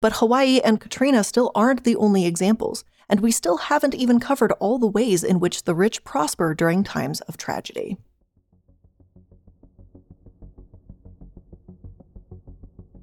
But 0.00 0.14
Hawaii 0.14 0.60
and 0.60 0.80
Katrina 0.80 1.22
still 1.22 1.52
aren't 1.54 1.84
the 1.84 1.96
only 1.96 2.26
examples 2.26 2.84
and 3.08 3.20
we 3.20 3.30
still 3.30 3.56
haven't 3.58 3.94
even 3.94 4.20
covered 4.20 4.52
all 4.52 4.78
the 4.78 4.86
ways 4.86 5.22
in 5.24 5.40
which 5.40 5.64
the 5.64 5.74
rich 5.74 6.04
prosper 6.04 6.54
during 6.54 6.82
times 6.82 7.20
of 7.22 7.36
tragedy. 7.36 7.96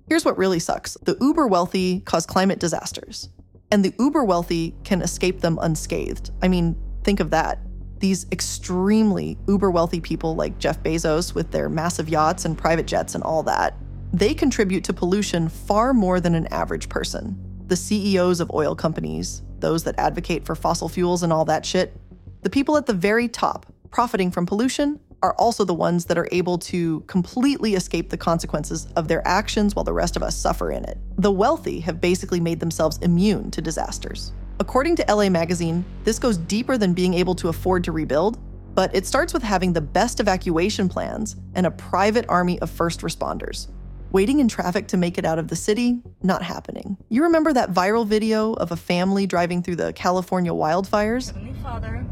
Here's 0.10 0.25
what 0.25 0.38
really 0.38 0.60
sucks 0.60 0.95
the 1.03 1.17
uber 1.21 1.47
wealthy 1.47 2.01
cause 2.01 2.25
climate 2.25 2.60
disasters, 2.60 3.29
and 3.71 3.86
the 3.86 3.93
uber 3.97 4.25
wealthy 4.25 4.75
can 4.84 5.01
escape 5.01 5.39
them 5.39 5.57
unscathed. 5.62 6.31
I 6.41 6.49
mean, 6.49 6.75
think 7.03 7.19
of 7.19 7.29
that. 7.31 7.59
These 7.99 8.25
extremely 8.31 9.37
uber 9.47 9.69
wealthy 9.69 10.01
people 10.01 10.35
like 10.35 10.57
Jeff 10.57 10.81
Bezos 10.81 11.35
with 11.35 11.51
their 11.51 11.69
massive 11.69 12.09
yachts 12.09 12.45
and 12.45 12.57
private 12.57 12.87
jets 12.87 13.15
and 13.15 13.23
all 13.23 13.43
that, 13.43 13.75
they 14.13 14.33
contribute 14.33 14.83
to 14.85 14.93
pollution 14.93 15.49
far 15.49 15.93
more 15.93 16.19
than 16.19 16.35
an 16.35 16.47
average 16.47 16.89
person. 16.89 17.37
The 17.67 17.75
CEOs 17.75 18.39
of 18.39 18.51
oil 18.51 18.75
companies, 18.75 19.43
those 19.59 19.83
that 19.83 19.97
advocate 19.97 20.45
for 20.45 20.55
fossil 20.55 20.89
fuels 20.89 21.23
and 21.23 21.31
all 21.31 21.45
that 21.45 21.65
shit, 21.65 21.95
the 22.41 22.49
people 22.49 22.75
at 22.75 22.87
the 22.87 22.93
very 22.93 23.27
top 23.27 23.67
profiting 23.91 24.31
from 24.31 24.45
pollution 24.45 24.99
are 25.21 25.35
also 25.35 25.63
the 25.63 25.73
ones 25.73 26.05
that 26.05 26.17
are 26.17 26.27
able 26.31 26.57
to 26.57 27.01
completely 27.01 27.75
escape 27.75 28.09
the 28.09 28.17
consequences 28.17 28.87
of 28.95 29.07
their 29.07 29.25
actions 29.27 29.75
while 29.75 29.83
the 29.83 29.93
rest 29.93 30.15
of 30.15 30.23
us 30.23 30.35
suffer 30.35 30.71
in 30.71 30.83
it. 30.85 30.97
The 31.17 31.31
wealthy 31.31 31.79
have 31.81 32.01
basically 32.01 32.39
made 32.39 32.59
themselves 32.59 32.97
immune 32.99 33.51
to 33.51 33.61
disasters. 33.61 34.33
According 34.59 34.95
to 34.97 35.05
LA 35.07 35.29
Magazine, 35.29 35.83
this 36.03 36.19
goes 36.19 36.37
deeper 36.37 36.77
than 36.77 36.93
being 36.93 37.13
able 37.13 37.35
to 37.35 37.49
afford 37.49 37.83
to 37.85 37.91
rebuild, 37.91 38.39
but 38.75 38.95
it 38.95 39.05
starts 39.05 39.33
with 39.33 39.43
having 39.43 39.73
the 39.73 39.81
best 39.81 40.19
evacuation 40.19 40.87
plans 40.87 41.35
and 41.55 41.65
a 41.65 41.71
private 41.71 42.25
army 42.29 42.59
of 42.59 42.69
first 42.69 43.01
responders. 43.01 43.67
Waiting 44.11 44.39
in 44.39 44.47
traffic 44.47 44.87
to 44.89 44.97
make 44.97 45.17
it 45.17 45.25
out 45.25 45.39
of 45.39 45.47
the 45.47 45.55
city, 45.55 46.01
not 46.21 46.43
happening. 46.43 46.97
You 47.09 47.23
remember 47.23 47.53
that 47.53 47.71
viral 47.71 48.05
video 48.05 48.53
of 48.53 48.71
a 48.71 48.75
family 48.75 49.25
driving 49.25 49.63
through 49.63 49.77
the 49.77 49.93
California 49.93 50.51
wildfires? 50.51 51.27
Heavenly 51.27 51.53
Father, 51.61 52.05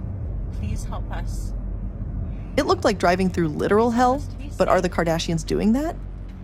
please 0.53 0.85
help 0.85 1.09
us. 1.11 1.53
It 2.57 2.65
looked 2.65 2.83
like 2.83 2.99
driving 2.99 3.29
through 3.29 3.49
literal 3.49 3.91
hell, 3.91 4.23
but 4.57 4.67
are 4.67 4.81
the 4.81 4.89
Kardashians 4.89 5.45
doing 5.45 5.73
that? 5.73 5.95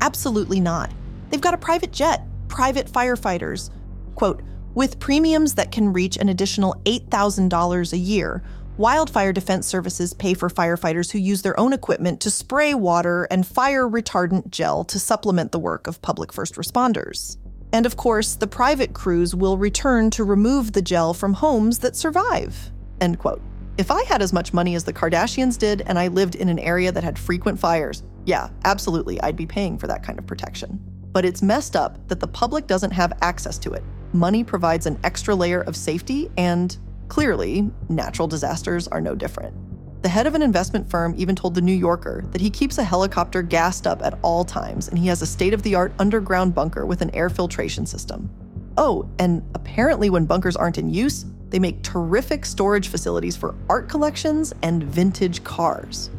Absolutely 0.01 0.59
not. 0.59 0.91
They've 1.29 1.41
got 1.41 1.53
a 1.53 1.57
private 1.57 1.91
jet, 1.91 2.25
private 2.47 2.87
firefighters. 2.87 3.69
Quote, 4.15 4.41
with 4.75 4.99
premiums 4.99 5.55
that 5.55 5.71
can 5.71 5.91
reach 5.91 6.17
an 6.17 6.29
additional 6.29 6.75
$8,000 6.85 7.93
a 7.93 7.97
year, 7.97 8.43
Wildfire 8.77 9.31
Defense 9.31 9.65
Services 9.65 10.13
pay 10.13 10.33
for 10.33 10.49
firefighters 10.49 11.09
who 11.09 11.17
use 11.17 11.41
their 11.41 11.57
own 11.57 11.71
equipment 11.71 12.19
to 12.19 12.29
spray 12.29 12.73
water 12.73 13.23
and 13.31 13.47
fire 13.47 13.87
retardant 13.87 14.49
gel 14.49 14.83
to 14.83 14.99
supplement 14.99 15.53
the 15.53 15.59
work 15.59 15.87
of 15.87 16.01
public 16.01 16.33
first 16.33 16.55
responders. 16.55 17.37
And 17.71 17.85
of 17.85 17.95
course, 17.95 18.35
the 18.35 18.47
private 18.47 18.93
crews 18.93 19.33
will 19.33 19.57
return 19.57 20.09
to 20.11 20.25
remove 20.25 20.73
the 20.73 20.81
gel 20.81 21.13
from 21.13 21.33
homes 21.33 21.79
that 21.79 21.95
survive. 21.95 22.71
End 22.99 23.17
quote. 23.17 23.41
If 23.77 23.91
I 23.91 24.03
had 24.03 24.21
as 24.21 24.33
much 24.33 24.53
money 24.53 24.75
as 24.75 24.83
the 24.83 24.93
Kardashians 24.93 25.57
did 25.57 25.83
and 25.85 25.97
I 25.97 26.07
lived 26.09 26.35
in 26.35 26.49
an 26.49 26.59
area 26.59 26.91
that 26.91 27.03
had 27.03 27.17
frequent 27.17 27.57
fires, 27.59 28.03
yeah, 28.25 28.49
absolutely, 28.65 29.21
I'd 29.21 29.35
be 29.37 29.45
paying 29.45 29.77
for 29.77 29.87
that 29.87 30.03
kind 30.03 30.19
of 30.19 30.27
protection. 30.27 30.79
But 31.13 31.23
it's 31.23 31.41
messed 31.41 31.77
up 31.77 32.05
that 32.09 32.19
the 32.19 32.27
public 32.27 32.67
doesn't 32.67 32.91
have 32.91 33.17
access 33.21 33.57
to 33.59 33.71
it. 33.71 33.83
Money 34.15 34.43
provides 34.43 34.85
an 34.85 34.97
extra 35.03 35.35
layer 35.35 35.61
of 35.61 35.75
safety, 35.75 36.31
and 36.37 36.77
Clearly, 37.07 37.69
natural 37.87 38.27
disasters 38.27 38.87
are 38.87 39.01
no 39.01 39.15
different. 39.15 39.53
The 40.01 40.09
head 40.09 40.27
of 40.27 40.35
an 40.35 40.41
investment 40.41 40.89
firm 40.89 41.13
even 41.17 41.35
told 41.35 41.55
The 41.55 41.61
New 41.61 41.73
Yorker 41.73 42.23
that 42.31 42.41
he 42.41 42.49
keeps 42.49 42.77
a 42.77 42.83
helicopter 42.83 43.41
gassed 43.41 43.87
up 43.87 44.03
at 44.03 44.17
all 44.21 44.43
times 44.43 44.87
and 44.87 44.99
he 44.99 45.07
has 45.07 45.21
a 45.21 45.27
state 45.27 45.53
of 45.53 45.63
the 45.63 45.75
art 45.75 45.93
underground 45.97 46.53
bunker 46.53 46.85
with 46.85 47.01
an 47.01 47.13
air 47.15 47.29
filtration 47.29 47.85
system. 47.85 48.29
Oh, 48.77 49.09
and 49.19 49.43
apparently, 49.55 50.09
when 50.09 50.25
bunkers 50.25 50.55
aren't 50.55 50.77
in 50.77 50.89
use, 50.89 51.25
they 51.49 51.59
make 51.59 51.81
terrific 51.81 52.45
storage 52.45 52.89
facilities 52.89 53.37
for 53.37 53.55
art 53.69 53.87
collections 53.87 54.53
and 54.63 54.83
vintage 54.83 55.43
cars. 55.43 56.09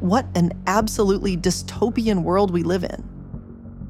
What 0.00 0.26
an 0.34 0.52
absolutely 0.66 1.36
dystopian 1.36 2.22
world 2.22 2.50
we 2.50 2.62
live 2.62 2.84
in. 2.84 3.04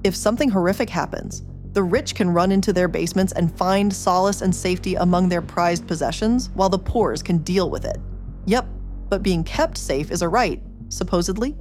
If 0.05 0.17
something 0.17 0.49
horrific 0.51 0.91
happens, 0.91 1.43
the 1.77 1.83
rich 1.83 2.15
can 2.15 2.31
run 2.31 2.53
into 2.53 2.73
their 2.73 2.89
basements 2.89 3.35
and 3.35 3.55
find 3.59 3.93
solace 3.93 4.41
and 4.41 4.55
safety 4.55 4.95
among 4.95 5.29
their 5.29 5.43
prized 5.43 5.87
possessions, 5.87 6.49
while 6.55 6.71
the 6.71 6.79
poors 6.79 7.23
can 7.23 7.37
deal 7.37 7.69
with 7.69 7.85
it. 7.85 7.99
Yep, 8.47 8.67
but 9.11 9.23
being 9.23 9.45
kept 9.45 9.77
safe 9.77 10.11
is 10.11 10.23
a 10.23 10.29
right, 10.29 10.63
supposedly. 10.89 11.55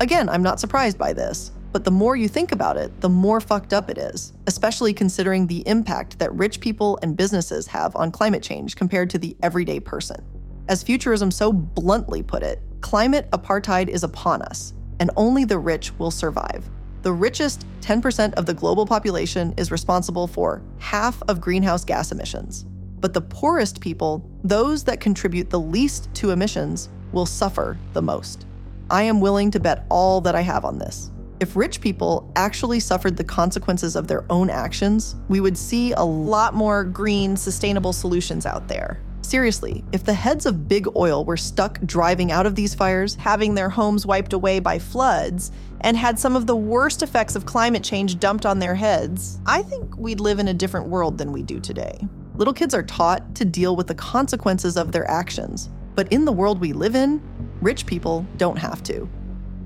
Again, 0.00 0.30
I'm 0.30 0.42
not 0.42 0.58
surprised 0.58 0.96
by 0.96 1.12
this, 1.12 1.52
but 1.70 1.84
the 1.84 1.90
more 1.90 2.16
you 2.16 2.28
think 2.28 2.50
about 2.50 2.78
it, 2.78 2.98
the 3.02 3.10
more 3.10 3.42
fucked 3.42 3.74
up 3.74 3.90
it 3.90 3.98
is, 3.98 4.32
especially 4.46 4.94
considering 4.94 5.46
the 5.46 5.68
impact 5.68 6.18
that 6.18 6.32
rich 6.32 6.58
people 6.58 6.98
and 7.02 7.14
businesses 7.14 7.66
have 7.66 7.94
on 7.96 8.10
climate 8.10 8.42
change 8.42 8.74
compared 8.74 9.10
to 9.10 9.18
the 9.18 9.36
everyday 9.42 9.80
person. 9.80 10.24
As 10.70 10.82
Futurism 10.82 11.30
so 11.30 11.52
bluntly 11.52 12.22
put 12.22 12.42
it, 12.42 12.62
climate 12.80 13.30
apartheid 13.32 13.88
is 13.88 14.02
upon 14.02 14.40
us, 14.40 14.72
and 14.98 15.10
only 15.14 15.44
the 15.44 15.58
rich 15.58 15.92
will 15.98 16.10
survive. 16.10 16.64
The 17.02 17.12
richest 17.12 17.66
10% 17.80 18.34
of 18.34 18.44
the 18.44 18.52
global 18.52 18.84
population 18.84 19.54
is 19.56 19.70
responsible 19.70 20.26
for 20.26 20.62
half 20.78 21.22
of 21.28 21.40
greenhouse 21.40 21.84
gas 21.84 22.12
emissions. 22.12 22.66
But 23.00 23.14
the 23.14 23.22
poorest 23.22 23.80
people, 23.80 24.28
those 24.44 24.84
that 24.84 25.00
contribute 25.00 25.48
the 25.48 25.60
least 25.60 26.12
to 26.16 26.30
emissions, 26.30 26.90
will 27.12 27.24
suffer 27.24 27.78
the 27.94 28.02
most. 28.02 28.44
I 28.90 29.04
am 29.04 29.20
willing 29.20 29.50
to 29.52 29.60
bet 29.60 29.86
all 29.88 30.20
that 30.20 30.34
I 30.34 30.42
have 30.42 30.66
on 30.66 30.78
this. 30.78 31.10
If 31.40 31.56
rich 31.56 31.80
people 31.80 32.30
actually 32.36 32.80
suffered 32.80 33.16
the 33.16 33.24
consequences 33.24 33.96
of 33.96 34.06
their 34.06 34.26
own 34.28 34.50
actions, 34.50 35.16
we 35.28 35.40
would 35.40 35.56
see 35.56 35.92
a 35.92 36.02
lot 36.02 36.52
more 36.52 36.84
green, 36.84 37.34
sustainable 37.34 37.94
solutions 37.94 38.44
out 38.44 38.68
there. 38.68 39.00
Seriously, 39.30 39.84
if 39.92 40.02
the 40.02 40.12
heads 40.12 40.44
of 40.44 40.66
big 40.66 40.88
oil 40.96 41.24
were 41.24 41.36
stuck 41.36 41.80
driving 41.82 42.32
out 42.32 42.46
of 42.46 42.56
these 42.56 42.74
fires, 42.74 43.14
having 43.14 43.54
their 43.54 43.68
homes 43.68 44.04
wiped 44.04 44.32
away 44.32 44.58
by 44.58 44.76
floods, 44.76 45.52
and 45.82 45.96
had 45.96 46.18
some 46.18 46.34
of 46.34 46.48
the 46.48 46.56
worst 46.56 47.00
effects 47.00 47.36
of 47.36 47.46
climate 47.46 47.84
change 47.84 48.18
dumped 48.18 48.44
on 48.44 48.58
their 48.58 48.74
heads, 48.74 49.38
I 49.46 49.62
think 49.62 49.96
we'd 49.96 50.18
live 50.18 50.40
in 50.40 50.48
a 50.48 50.52
different 50.52 50.88
world 50.88 51.16
than 51.16 51.30
we 51.30 51.44
do 51.44 51.60
today. 51.60 51.96
Little 52.34 52.52
kids 52.52 52.74
are 52.74 52.82
taught 52.82 53.36
to 53.36 53.44
deal 53.44 53.76
with 53.76 53.86
the 53.86 53.94
consequences 53.94 54.76
of 54.76 54.90
their 54.90 55.08
actions, 55.08 55.68
but 55.94 56.12
in 56.12 56.24
the 56.24 56.32
world 56.32 56.60
we 56.60 56.72
live 56.72 56.96
in, 56.96 57.22
rich 57.60 57.86
people 57.86 58.26
don't 58.36 58.58
have 58.58 58.82
to. 58.82 59.08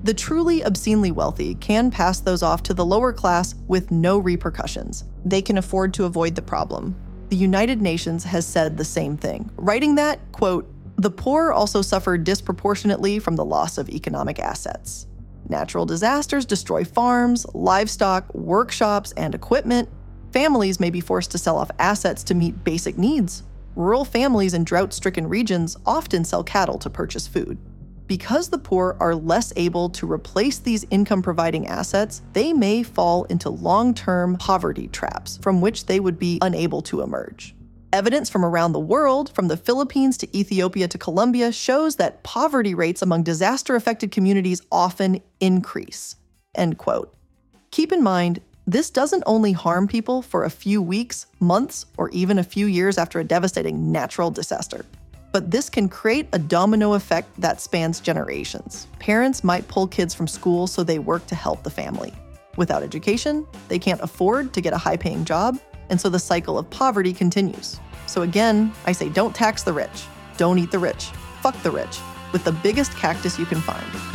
The 0.03 0.13
truly 0.13 0.63
obscenely 0.63 1.09
wealthy 1.11 1.55
can 1.55 1.89
pass 1.89 2.19
those 2.19 2.43
off 2.43 2.61
to 2.63 2.75
the 2.75 2.85
lower 2.85 3.11
class 3.11 3.55
with 3.67 3.89
no 3.89 4.19
repercussions. 4.19 5.05
They 5.25 5.41
can 5.41 5.57
afford 5.57 5.91
to 5.95 6.05
avoid 6.05 6.35
the 6.35 6.43
problem. 6.43 6.95
The 7.29 7.35
United 7.35 7.81
Nations 7.81 8.23
has 8.23 8.45
said 8.45 8.77
the 8.77 8.85
same 8.85 9.17
thing, 9.17 9.49
writing 9.55 9.95
that, 9.95 10.19
quote, 10.31 10.71
the 10.97 11.09
poor 11.09 11.51
also 11.51 11.81
suffer 11.81 12.17
disproportionately 12.17 13.19
from 13.19 13.35
the 13.35 13.43
loss 13.43 13.77
of 13.77 13.89
economic 13.89 14.39
assets. 14.39 15.07
Natural 15.49 15.85
disasters 15.85 16.45
destroy 16.45 16.83
farms, 16.83 17.45
livestock, 17.53 18.33
workshops, 18.33 19.11
and 19.13 19.35
equipment. 19.35 19.89
Families 20.31 20.79
may 20.79 20.89
be 20.89 21.01
forced 21.01 21.31
to 21.31 21.37
sell 21.37 21.57
off 21.57 21.71
assets 21.79 22.23
to 22.23 22.35
meet 22.35 22.63
basic 22.63 22.97
needs. 22.97 23.43
Rural 23.75 24.05
families 24.05 24.53
in 24.53 24.63
drought 24.63 24.93
stricken 24.93 25.27
regions 25.27 25.75
often 25.85 26.23
sell 26.23 26.43
cattle 26.43 26.77
to 26.79 26.89
purchase 26.89 27.27
food. 27.27 27.57
Because 28.07 28.49
the 28.49 28.57
poor 28.57 28.95
are 28.99 29.15
less 29.15 29.51
able 29.55 29.89
to 29.89 30.11
replace 30.11 30.59
these 30.59 30.85
income 30.91 31.21
providing 31.21 31.67
assets, 31.67 32.21
they 32.33 32.53
may 32.53 32.83
fall 32.83 33.23
into 33.25 33.49
long 33.49 33.93
term 33.93 34.35
poverty 34.37 34.87
traps 34.89 35.37
from 35.37 35.59
which 35.61 35.87
they 35.87 35.99
would 35.99 36.19
be 36.19 36.37
unable 36.41 36.81
to 36.83 37.01
emerge. 37.01 37.55
Evidence 37.91 38.29
from 38.29 38.43
around 38.43 38.73
the 38.73 38.79
world, 38.79 39.31
from 39.33 39.47
the 39.47 39.57
Philippines 39.57 40.17
to 40.17 40.37
Ethiopia 40.37 40.87
to 40.87 40.97
Colombia, 40.97 41.51
shows 41.51 41.95
that 41.95 42.21
poverty 42.23 42.75
rates 42.75 43.01
among 43.01 43.23
disaster 43.23 43.75
affected 43.75 44.11
communities 44.11 44.61
often 44.71 45.21
increase. 45.39 46.17
End 46.53 46.77
quote. 46.77 47.13
Keep 47.71 47.91
in 47.91 48.03
mind, 48.03 48.41
this 48.67 48.89
doesn't 48.89 49.23
only 49.25 49.51
harm 49.51 49.87
people 49.87 50.21
for 50.21 50.43
a 50.43 50.49
few 50.49 50.81
weeks, 50.81 51.27
months, 51.39 51.85
or 51.97 52.09
even 52.09 52.37
a 52.37 52.43
few 52.43 52.65
years 52.65 52.97
after 52.97 53.19
a 53.19 53.23
devastating 53.23 53.91
natural 53.91 54.31
disaster. 54.31 54.85
But 55.35 55.51
this 55.51 55.69
can 55.69 55.89
create 55.89 56.29
a 56.31 56.39
domino 56.39 56.93
effect 56.93 57.27
that 57.41 57.59
spans 57.59 57.99
generations. 57.99 58.87
Parents 58.99 59.43
might 59.43 59.67
pull 59.67 59.85
kids 59.85 60.13
from 60.13 60.29
school 60.29 60.65
so 60.65 60.81
they 60.81 60.97
work 60.97 61.27
to 61.27 61.35
help 61.35 61.61
the 61.61 61.69
family. 61.69 62.13
Without 62.55 62.83
education, 62.83 63.45
they 63.67 63.77
can't 63.77 63.99
afford 63.99 64.53
to 64.53 64.61
get 64.61 64.71
a 64.71 64.77
high 64.77 64.95
paying 64.95 65.25
job, 65.25 65.59
and 65.89 65.99
so 65.99 66.07
the 66.07 66.19
cycle 66.19 66.57
of 66.57 66.69
poverty 66.69 67.11
continues. 67.11 67.81
So 68.07 68.21
again, 68.21 68.71
I 68.85 68.93
say 68.93 69.09
don't 69.09 69.35
tax 69.35 69.61
the 69.61 69.73
rich, 69.73 70.05
don't 70.37 70.57
eat 70.57 70.71
the 70.71 70.79
rich, 70.79 71.07
fuck 71.41 71.61
the 71.63 71.71
rich, 71.71 71.99
with 72.31 72.45
the 72.45 72.53
biggest 72.53 72.95
cactus 72.95 73.37
you 73.37 73.45
can 73.45 73.59
find. 73.59 74.14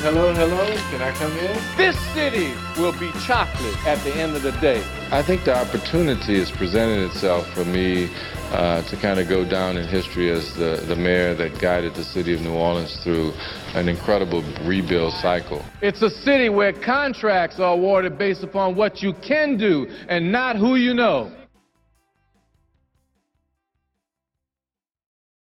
Hello, 0.00 0.32
hello, 0.34 0.66
can 0.90 1.00
I 1.00 1.10
come 1.12 1.32
in? 1.38 1.76
This 1.76 1.98
city 2.12 2.52
will 2.78 2.92
be 2.92 3.10
chocolate 3.26 3.86
at 3.86 3.98
the 4.04 4.14
end 4.14 4.36
of 4.36 4.42
the 4.42 4.52
day. 4.60 4.84
I 5.10 5.22
think 5.22 5.44
the 5.44 5.56
opportunity 5.56 6.38
has 6.38 6.50
presented 6.50 7.10
itself 7.10 7.48
for 7.54 7.64
me 7.64 8.10
uh, 8.52 8.82
to 8.82 8.96
kind 8.98 9.18
of 9.18 9.28
go 9.28 9.48
down 9.48 9.76
in 9.78 9.88
history 9.88 10.30
as 10.30 10.54
the, 10.54 10.84
the 10.86 10.94
mayor 10.94 11.34
that 11.34 11.58
guided 11.58 11.94
the 11.94 12.04
city 12.04 12.34
of 12.34 12.42
New 12.42 12.52
Orleans 12.52 13.02
through 13.02 13.32
an 13.74 13.88
incredible 13.88 14.42
rebuild 14.64 15.14
cycle. 15.14 15.64
It's 15.80 16.02
a 16.02 16.10
city 16.10 16.50
where 16.50 16.72
contracts 16.72 17.58
are 17.58 17.72
awarded 17.72 18.18
based 18.18 18.44
upon 18.44 18.76
what 18.76 19.02
you 19.02 19.14
can 19.14 19.56
do 19.56 19.88
and 20.08 20.30
not 20.30 20.56
who 20.56 20.76
you 20.76 20.92
know. 20.92 21.32